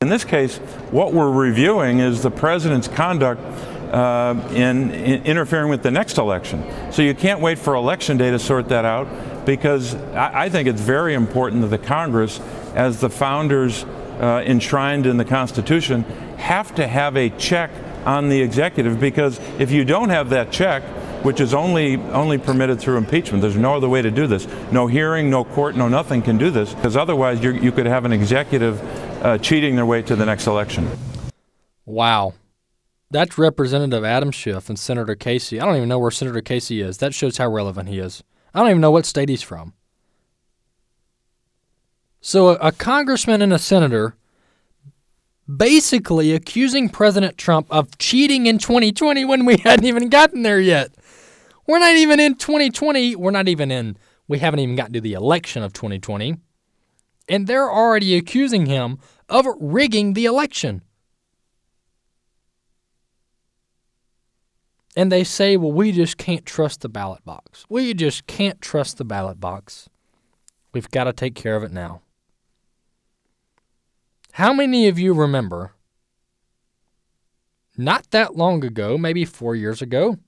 In 0.00 0.08
this 0.08 0.24
case, 0.24 0.56
what 0.90 1.12
we're 1.12 1.30
reviewing 1.30 1.98
is 1.98 2.22
the 2.22 2.30
president's 2.30 2.88
conduct 2.88 3.42
uh, 3.92 4.34
in, 4.52 4.90
in, 4.92 5.24
interfering 5.24 5.68
with 5.68 5.82
the 5.82 5.90
next 5.90 6.16
election. 6.16 6.64
So 6.92 7.02
you 7.02 7.14
can't 7.14 7.40
wait 7.40 7.58
for 7.58 7.74
election 7.74 8.16
day 8.16 8.30
to 8.30 8.38
sort 8.38 8.68
that 8.68 8.84
out 8.84 9.44
because 9.44 9.96
I, 10.14 10.44
I 10.44 10.48
think 10.48 10.68
it's 10.68 10.80
very 10.80 11.14
important 11.14 11.62
that 11.62 11.68
the 11.68 11.78
Congress, 11.78 12.40
as 12.74 13.00
the 13.00 13.10
founders 13.10 13.84
uh, 13.84 14.42
enshrined 14.46 15.06
in 15.06 15.16
the 15.16 15.24
Constitution, 15.24 16.04
have 16.38 16.74
to 16.76 16.86
have 16.86 17.16
a 17.16 17.30
check 17.30 17.70
on 18.04 18.28
the 18.28 18.40
executive 18.40 18.98
because 19.00 19.38
if 19.58 19.70
you 19.70 19.84
don't 19.84 20.10
have 20.10 20.30
that 20.30 20.50
check, 20.50 20.82
which 21.22 21.40
is 21.40 21.52
only 21.52 21.96
only 21.96 22.38
permitted 22.38 22.80
through 22.80 22.96
impeachment. 22.96 23.42
There's 23.42 23.56
no 23.56 23.74
other 23.74 23.88
way 23.88 24.02
to 24.02 24.10
do 24.10 24.26
this. 24.26 24.46
No 24.72 24.86
hearing, 24.86 25.28
no 25.28 25.44
court, 25.44 25.76
no 25.76 25.88
nothing 25.88 26.22
can 26.22 26.38
do 26.38 26.50
this 26.50 26.74
because 26.74 26.96
otherwise 26.96 27.42
you 27.42 27.72
could 27.72 27.86
have 27.86 28.04
an 28.04 28.12
executive 28.12 28.80
uh, 29.24 29.38
cheating 29.38 29.76
their 29.76 29.86
way 29.86 30.02
to 30.02 30.16
the 30.16 30.24
next 30.24 30.46
election. 30.46 30.88
Wow. 31.84 32.34
That's 33.10 33.36
Representative 33.36 34.04
Adam 34.04 34.30
Schiff 34.30 34.68
and 34.68 34.78
Senator 34.78 35.16
Casey. 35.16 35.60
I 35.60 35.66
don't 35.66 35.76
even 35.76 35.88
know 35.88 35.98
where 35.98 36.12
Senator 36.12 36.40
Casey 36.40 36.80
is. 36.80 36.98
That 36.98 37.12
shows 37.12 37.38
how 37.38 37.48
relevant 37.48 37.88
he 37.88 37.98
is. 37.98 38.22
I 38.54 38.60
don't 38.60 38.70
even 38.70 38.80
know 38.80 38.92
what 38.92 39.04
state 39.04 39.28
he's 39.28 39.42
from. 39.42 39.74
So, 42.20 42.50
a, 42.50 42.54
a 42.56 42.72
congressman 42.72 43.42
and 43.42 43.52
a 43.52 43.58
senator 43.58 44.14
basically 45.56 46.34
accusing 46.34 46.88
President 46.88 47.38
Trump 47.38 47.66
of 47.70 47.96
cheating 47.98 48.46
in 48.46 48.58
2020 48.58 49.24
when 49.24 49.44
we 49.44 49.56
hadn't 49.64 49.86
even 49.86 50.08
gotten 50.08 50.42
there 50.42 50.60
yet. 50.60 50.94
We're 51.66 51.78
not 51.78 51.96
even 51.96 52.20
in 52.20 52.34
2020. 52.36 53.16
We're 53.16 53.30
not 53.30 53.48
even 53.48 53.70
in, 53.70 53.96
we 54.28 54.38
haven't 54.38 54.60
even 54.60 54.76
gotten 54.76 54.92
to 54.94 55.00
the 55.00 55.14
election 55.14 55.62
of 55.62 55.72
2020 55.72 56.36
and 57.30 57.46
they're 57.46 57.70
already 57.70 58.16
accusing 58.16 58.66
him 58.66 58.98
of 59.28 59.46
rigging 59.60 60.14
the 60.14 60.26
election. 60.26 60.82
And 64.96 65.12
they 65.12 65.22
say, 65.22 65.56
well, 65.56 65.70
we 65.70 65.92
just 65.92 66.18
can't 66.18 66.44
trust 66.44 66.80
the 66.80 66.88
ballot 66.88 67.24
box. 67.24 67.64
We 67.68 67.94
just 67.94 68.26
can't 68.26 68.60
trust 68.60 68.98
the 68.98 69.04
ballot 69.04 69.38
box. 69.38 69.88
We've 70.74 70.90
got 70.90 71.04
to 71.04 71.12
take 71.12 71.36
care 71.36 71.54
of 71.54 71.62
it 71.62 71.70
now. 71.70 72.02
How 74.32 74.52
many 74.52 74.86
of 74.88 74.98
you 74.98 75.12
remember, 75.12 75.72
not 77.76 78.10
that 78.10 78.36
long 78.36 78.64
ago, 78.64 78.96
maybe 78.96 79.24
four 79.24 79.56
years 79.56 79.82
ago, 79.82 80.18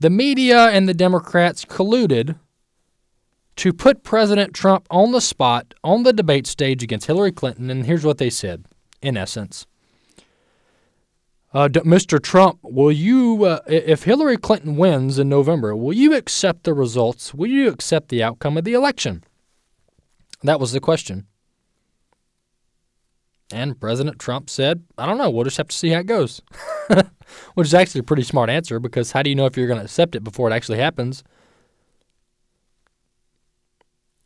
the 0.00 0.10
media 0.10 0.68
and 0.68 0.88
the 0.88 0.94
Democrats 0.94 1.64
colluded 1.64 2.36
to 3.56 3.72
put 3.72 4.02
President 4.02 4.54
Trump 4.54 4.86
on 4.90 5.12
the 5.12 5.20
spot 5.20 5.74
on 5.84 6.02
the 6.02 6.12
debate 6.12 6.46
stage 6.46 6.82
against 6.82 7.06
Hillary 7.06 7.32
Clinton. 7.32 7.70
And 7.70 7.86
here's 7.86 8.04
what 8.04 8.18
they 8.18 8.30
said, 8.30 8.64
in 9.00 9.16
essence. 9.16 9.66
Uh, 11.54 11.68
Mr. 11.68 12.20
Trump, 12.20 12.58
will 12.62 12.90
you, 12.90 13.44
uh, 13.44 13.60
if 13.66 14.04
Hillary 14.04 14.38
Clinton 14.38 14.76
wins 14.76 15.18
in 15.18 15.28
November, 15.28 15.76
will 15.76 15.92
you 15.92 16.14
accept 16.14 16.64
the 16.64 16.72
results? 16.72 17.34
Will 17.34 17.50
you 17.50 17.68
accept 17.68 18.08
the 18.08 18.22
outcome 18.22 18.56
of 18.56 18.64
the 18.64 18.72
election? 18.72 19.22
That 20.42 20.58
was 20.58 20.72
the 20.72 20.80
question. 20.80 21.26
And 23.52 23.78
President 23.78 24.18
Trump 24.18 24.48
said, 24.48 24.82
I 24.96 25.06
don't 25.06 25.18
know, 25.18 25.30
we'll 25.30 25.44
just 25.44 25.58
have 25.58 25.68
to 25.68 25.76
see 25.76 25.90
how 25.90 26.00
it 26.00 26.06
goes. 26.06 26.40
Which 27.54 27.66
is 27.66 27.74
actually 27.74 28.00
a 28.00 28.04
pretty 28.04 28.22
smart 28.22 28.50
answer 28.50 28.80
because 28.80 29.12
how 29.12 29.22
do 29.22 29.30
you 29.30 29.36
know 29.36 29.46
if 29.46 29.56
you're 29.56 29.66
going 29.66 29.78
to 29.78 29.84
accept 29.84 30.14
it 30.14 30.24
before 30.24 30.50
it 30.50 30.54
actually 30.54 30.78
happens? 30.78 31.22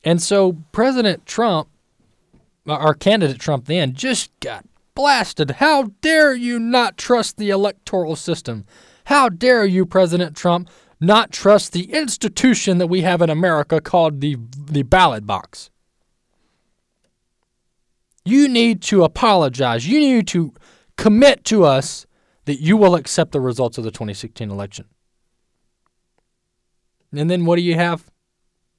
And 0.05 0.23
so 0.23 0.59
President 0.71 1.27
Trump, 1.27 1.69
our 2.67 2.95
candidate 2.95 3.41
Trump 3.41 3.67
then, 3.67 3.95
just 3.95 4.31
got 4.41 4.65
blasted. 4.95 5.53
How 5.53 5.91
dare 6.01 6.35
you 6.35 6.59
not 6.61 6.97
trust 6.97 7.37
the 7.37 7.51
electoral 7.51 8.15
system? 8.15 8.65
How 9.07 9.29
dare 9.29 9.65
you, 9.65 9.85
President 9.85 10.37
Trump, 10.37 10.71
not 11.01 11.33
trust 11.33 11.73
the 11.73 11.93
institution 11.93 12.79
that 12.79 12.87
we 12.87 13.03
have 13.03 13.21
in 13.21 13.31
America 13.31 13.81
called 13.81 14.21
the, 14.21 14.37
the 14.57 14.83
ballot 14.83 15.27
box? 15.27 15.71
You 18.27 18.49
need 18.49 18.83
to 18.83 19.05
apologize. 19.05 19.87
You 19.87 20.01
need 20.01 20.27
to 20.29 20.53
commit 20.97 21.45
to 21.45 21.65
us 21.65 22.07
that 22.45 22.61
you 22.61 22.77
will 22.77 22.97
accept 22.97 23.33
the 23.33 23.41
results 23.41 23.79
of 23.79 23.85
the 23.85 23.91
2016 23.91 24.51
election. 24.51 24.87
And 27.15 27.31
then 27.31 27.45
what 27.45 27.57
do 27.57 27.63
you 27.63 27.75
have 27.75 28.11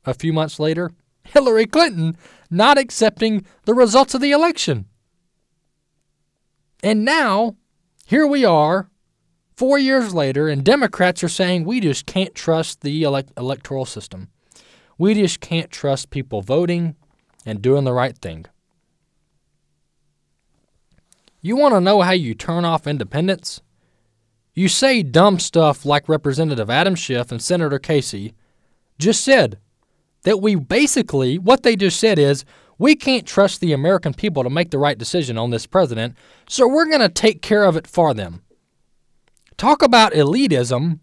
a 0.05 0.13
few 0.13 0.33
months 0.33 0.59
later? 0.59 0.91
Hillary 1.23 1.65
Clinton 1.65 2.17
not 2.49 2.77
accepting 2.77 3.45
the 3.65 3.73
results 3.73 4.13
of 4.13 4.21
the 4.21 4.31
election. 4.31 4.85
And 6.83 7.03
now, 7.03 7.55
here 8.05 8.27
we 8.27 8.45
are, 8.45 8.89
four 9.55 9.79
years 9.79 10.13
later, 10.13 10.47
and 10.47 10.63
Democrats 10.63 11.23
are 11.23 11.29
saying 11.29 11.63
we 11.63 11.79
just 11.79 12.05
can't 12.05 12.35
trust 12.35 12.81
the 12.81 13.03
elect- 13.03 13.33
electoral 13.37 13.85
system. 13.85 14.29
We 14.97 15.13
just 15.13 15.39
can't 15.39 15.71
trust 15.71 16.09
people 16.09 16.41
voting 16.41 16.95
and 17.45 17.61
doing 17.61 17.83
the 17.83 17.93
right 17.93 18.17
thing. 18.17 18.45
You 21.41 21.55
want 21.55 21.73
to 21.75 21.81
know 21.81 22.01
how 22.01 22.11
you 22.11 22.33
turn 22.33 22.65
off 22.65 22.87
independents? 22.87 23.61
You 24.53 24.67
say 24.67 25.03
dumb 25.03 25.39
stuff 25.39 25.85
like 25.85 26.09
Representative 26.09 26.69
Adam 26.69 26.95
Schiff 26.95 27.31
and 27.31 27.41
Senator 27.41 27.77
Casey 27.79 28.33
just 28.97 29.23
said 29.23 29.59
that 30.23 30.41
we 30.41 30.55
basically, 30.55 31.37
what 31.37 31.63
they 31.63 31.75
just 31.75 31.99
said 31.99 32.17
is, 32.17 32.43
we 32.79 32.95
can't 32.95 33.25
trust 33.25 33.59
the 33.61 33.73
American 33.73 34.13
people 34.13 34.43
to 34.43 34.49
make 34.49 34.71
the 34.71 34.77
right 34.77 34.97
decision 34.97 35.37
on 35.37 35.49
this 35.51 35.65
president, 35.65 36.15
so 36.47 36.67
we're 36.67 36.89
going 36.89 37.01
to 37.01 37.09
take 37.09 37.41
care 37.41 37.63
of 37.63 37.75
it 37.75 37.87
for 37.87 38.13
them. 38.13 38.43
Talk 39.57 39.81
about 39.81 40.13
elitism 40.13 40.99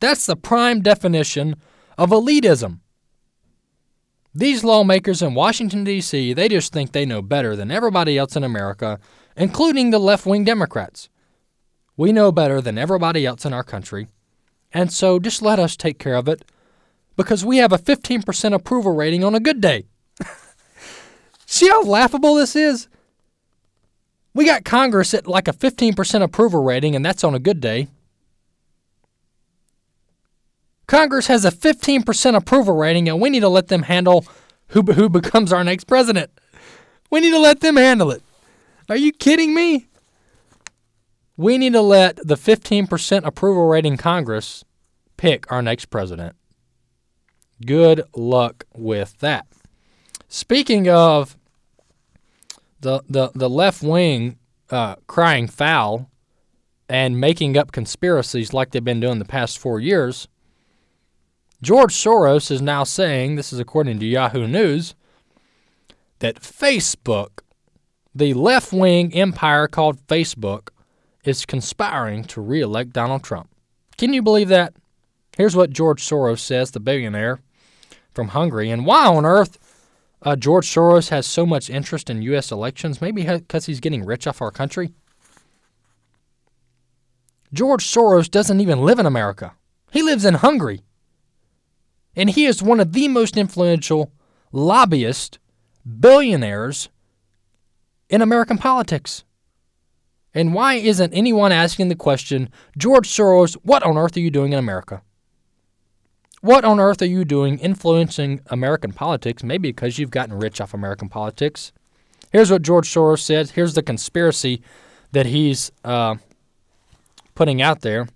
That's 0.00 0.26
the 0.26 0.34
prime 0.34 0.80
definition 0.80 1.54
of 1.96 2.10
elitism. 2.10 2.80
These 4.34 4.64
lawmakers 4.64 5.22
in 5.22 5.34
Washington, 5.34 5.84
D.C., 5.84 6.32
they 6.32 6.48
just 6.48 6.72
think 6.72 6.90
they 6.90 7.06
know 7.06 7.22
better 7.22 7.54
than 7.54 7.70
everybody 7.70 8.18
else 8.18 8.34
in 8.34 8.42
America, 8.42 8.98
including 9.36 9.90
the 9.90 9.98
left 9.98 10.26
wing 10.26 10.44
Democrats. 10.44 11.08
We 11.96 12.12
know 12.12 12.32
better 12.32 12.60
than 12.60 12.78
everybody 12.78 13.26
else 13.26 13.44
in 13.44 13.52
our 13.52 13.64
country, 13.64 14.08
and 14.72 14.92
so 14.92 15.18
just 15.18 15.42
let 15.42 15.58
us 15.58 15.76
take 15.76 15.98
care 15.98 16.16
of 16.16 16.28
it 16.28 16.44
because 17.16 17.44
we 17.44 17.58
have 17.58 17.72
a 17.72 17.78
15% 17.78 18.54
approval 18.54 18.94
rating 18.94 19.22
on 19.24 19.34
a 19.34 19.40
good 19.40 19.60
day. 19.60 19.84
See 21.46 21.68
how 21.68 21.82
laughable 21.82 22.34
this 22.34 22.56
is? 22.56 22.88
We 24.34 24.46
got 24.46 24.64
Congress 24.64 25.12
at 25.12 25.26
like 25.26 25.48
a 25.48 25.52
15% 25.52 26.22
approval 26.22 26.64
rating, 26.64 26.96
and 26.96 27.04
that's 27.04 27.22
on 27.22 27.34
a 27.34 27.38
good 27.38 27.60
day. 27.60 27.88
Congress 30.86 31.26
has 31.26 31.44
a 31.44 31.50
15% 31.50 32.34
approval 32.34 32.74
rating, 32.74 33.08
and 33.08 33.20
we 33.20 33.30
need 33.30 33.40
to 33.40 33.48
let 33.48 33.68
them 33.68 33.82
handle 33.82 34.26
who, 34.68 34.82
who 34.82 35.08
becomes 35.08 35.52
our 35.52 35.64
next 35.64 35.84
president. 35.84 36.30
We 37.10 37.20
need 37.20 37.30
to 37.30 37.38
let 37.38 37.60
them 37.60 37.76
handle 37.76 38.10
it. 38.10 38.22
Are 38.92 38.96
you 38.96 39.10
kidding 39.10 39.54
me? 39.54 39.86
We 41.38 41.56
need 41.56 41.72
to 41.72 41.80
let 41.80 42.16
the 42.16 42.34
15% 42.34 43.24
approval 43.24 43.66
rating 43.66 43.96
Congress 43.96 44.66
pick 45.16 45.50
our 45.50 45.62
next 45.62 45.86
president. 45.86 46.36
Good 47.64 48.02
luck 48.14 48.64
with 48.74 49.18
that. 49.20 49.46
Speaking 50.28 50.90
of 50.90 51.38
the 52.80 53.00
the, 53.08 53.30
the 53.34 53.48
left 53.48 53.82
wing 53.82 54.36
uh, 54.68 54.96
crying 55.06 55.46
foul 55.46 56.10
and 56.86 57.18
making 57.18 57.56
up 57.56 57.72
conspiracies 57.72 58.52
like 58.52 58.72
they've 58.72 58.84
been 58.84 59.00
doing 59.00 59.20
the 59.20 59.24
past 59.24 59.58
four 59.58 59.80
years, 59.80 60.28
George 61.62 61.94
Soros 61.94 62.50
is 62.50 62.60
now 62.60 62.84
saying, 62.84 63.36
this 63.36 63.54
is 63.54 63.58
according 63.58 64.00
to 64.00 64.06
Yahoo 64.06 64.46
News, 64.46 64.94
that 66.18 66.42
Facebook, 66.42 67.40
the 68.14 68.34
left 68.34 68.72
wing 68.72 69.14
empire 69.14 69.66
called 69.68 70.06
Facebook, 70.06 70.68
is 71.24 71.46
conspiring 71.46 72.24
to 72.24 72.40
re 72.40 72.60
elect 72.60 72.92
Donald 72.92 73.22
Trump. 73.22 73.48
Can 73.96 74.12
you 74.12 74.22
believe 74.22 74.48
that? 74.48 74.74
Here's 75.36 75.56
what 75.56 75.70
George 75.70 76.02
Soros 76.04 76.40
says, 76.40 76.72
the 76.72 76.80
billionaire 76.80 77.40
from 78.12 78.28
Hungary. 78.28 78.70
And 78.70 78.84
why 78.84 79.06
on 79.06 79.24
earth 79.24 79.58
uh, 80.22 80.36
George 80.36 80.68
Soros 80.68 81.08
has 81.08 81.26
so 81.26 81.46
much 81.46 81.70
interest 81.70 82.10
in 82.10 82.22
U.S. 82.22 82.50
elections? 82.52 83.00
Maybe 83.00 83.24
because 83.24 83.66
he's 83.66 83.80
getting 83.80 84.04
rich 84.04 84.26
off 84.26 84.42
our 84.42 84.50
country? 84.50 84.92
George 87.52 87.84
Soros 87.84 88.30
doesn't 88.30 88.60
even 88.60 88.80
live 88.80 88.98
in 88.98 89.06
America, 89.06 89.54
he 89.90 90.02
lives 90.02 90.24
in 90.24 90.34
Hungary. 90.34 90.82
And 92.14 92.28
he 92.28 92.44
is 92.44 92.62
one 92.62 92.78
of 92.78 92.92
the 92.92 93.08
most 93.08 93.38
influential 93.38 94.12
lobbyists, 94.52 95.38
billionaires 95.98 96.90
in 98.12 98.22
American 98.22 98.58
politics. 98.58 99.24
And 100.34 100.54
why 100.54 100.74
isn't 100.74 101.12
anyone 101.12 101.50
asking 101.50 101.88
the 101.88 101.96
question, 101.96 102.50
George 102.78 103.08
Soros, 103.08 103.54
what 103.62 103.82
on 103.82 103.96
earth 103.96 104.16
are 104.16 104.20
you 104.20 104.30
doing 104.30 104.52
in 104.52 104.58
America? 104.58 105.02
What 106.42 106.64
on 106.64 106.78
earth 106.78 107.00
are 107.02 107.06
you 107.06 107.24
doing 107.24 107.58
influencing 107.58 108.40
American 108.48 108.92
politics? 108.92 109.42
Maybe 109.42 109.70
because 109.70 109.98
you've 109.98 110.10
gotten 110.10 110.38
rich 110.38 110.60
off 110.60 110.74
American 110.74 111.08
politics. 111.08 111.72
Here's 112.30 112.50
what 112.50 112.62
George 112.62 112.88
Soros 112.88 113.20
said. 113.20 113.50
Here's 113.50 113.74
the 113.74 113.82
conspiracy 113.82 114.62
that 115.12 115.26
he's 115.26 115.72
uh, 115.84 116.16
putting 117.34 117.62
out 117.62 117.80
there. 117.80 118.08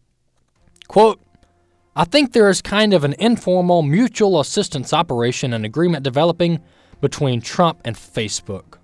Quote, 0.89 1.21
I 1.95 2.05
think 2.05 2.33
there 2.33 2.51
is 2.51 2.61
kind 2.61 2.93
of 2.93 3.05
an 3.05 3.15
informal 3.19 3.83
mutual 3.83 4.41
assistance 4.41 4.93
operation 4.93 5.55
and 5.55 5.65
agreement 5.65 6.03
developing 6.03 6.61
between 7.01 7.41
Trump 7.41 7.81
and 7.85 7.97
Facebook. 7.97 8.76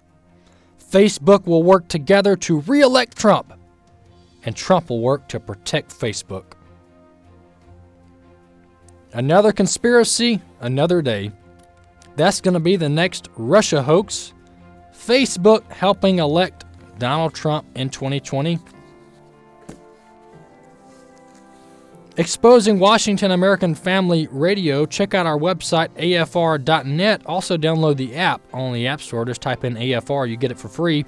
Facebook 0.93 1.47
will 1.47 1.63
work 1.63 1.89
together 1.89 2.37
to 2.37 2.61
re 2.61 2.83
elect 2.83 3.17
Trump, 3.17 3.55
and 4.45 4.55
Trump 4.55 4.91
will 4.91 5.01
work 5.01 5.27
to 5.29 5.41
protect 5.41 5.91
Facebook. 5.91 6.45
Another 9.15 9.53
conspiracy, 9.53 10.43
another 10.61 11.01
day. 11.01 11.33
That's 12.17 12.43
going 12.43 12.55
to 12.55 12.61
be 12.61 12.77
the 12.77 12.91
next 12.91 13.31
Russia 13.37 13.83
hoax. 13.83 14.35
Facebook 14.93 15.65
helping 15.73 16.19
elect 16.19 16.67
Donald 16.99 17.33
Trump 17.33 17.67
in 17.75 17.89
2020. 17.89 18.59
Exposing 22.23 22.79
Washington 22.79 23.33
American 23.33 23.75
Family 23.75 24.29
Radio. 24.31 24.87
Check 24.87 25.13
out 25.13 25.27
our 25.27 25.37
website, 25.37 25.89
afr.net. 25.97 27.27
Also, 27.27 27.57
download 27.57 27.97
the 27.97 28.15
app 28.15 28.41
on 28.53 28.73
the 28.73 28.87
App 28.87 29.01
Store. 29.01 29.25
Just 29.25 29.41
type 29.41 29.65
in 29.65 29.75
AFR, 29.75 30.31
you 30.31 30.37
get 30.37 30.53
it 30.53 30.57
for 30.57 30.69
free. 30.69 31.05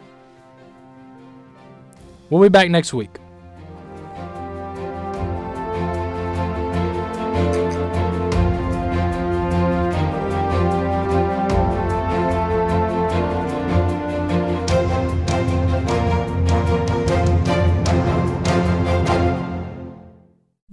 We'll 2.30 2.42
be 2.42 2.48
back 2.48 2.68
next 2.68 2.92
week. 2.92 3.20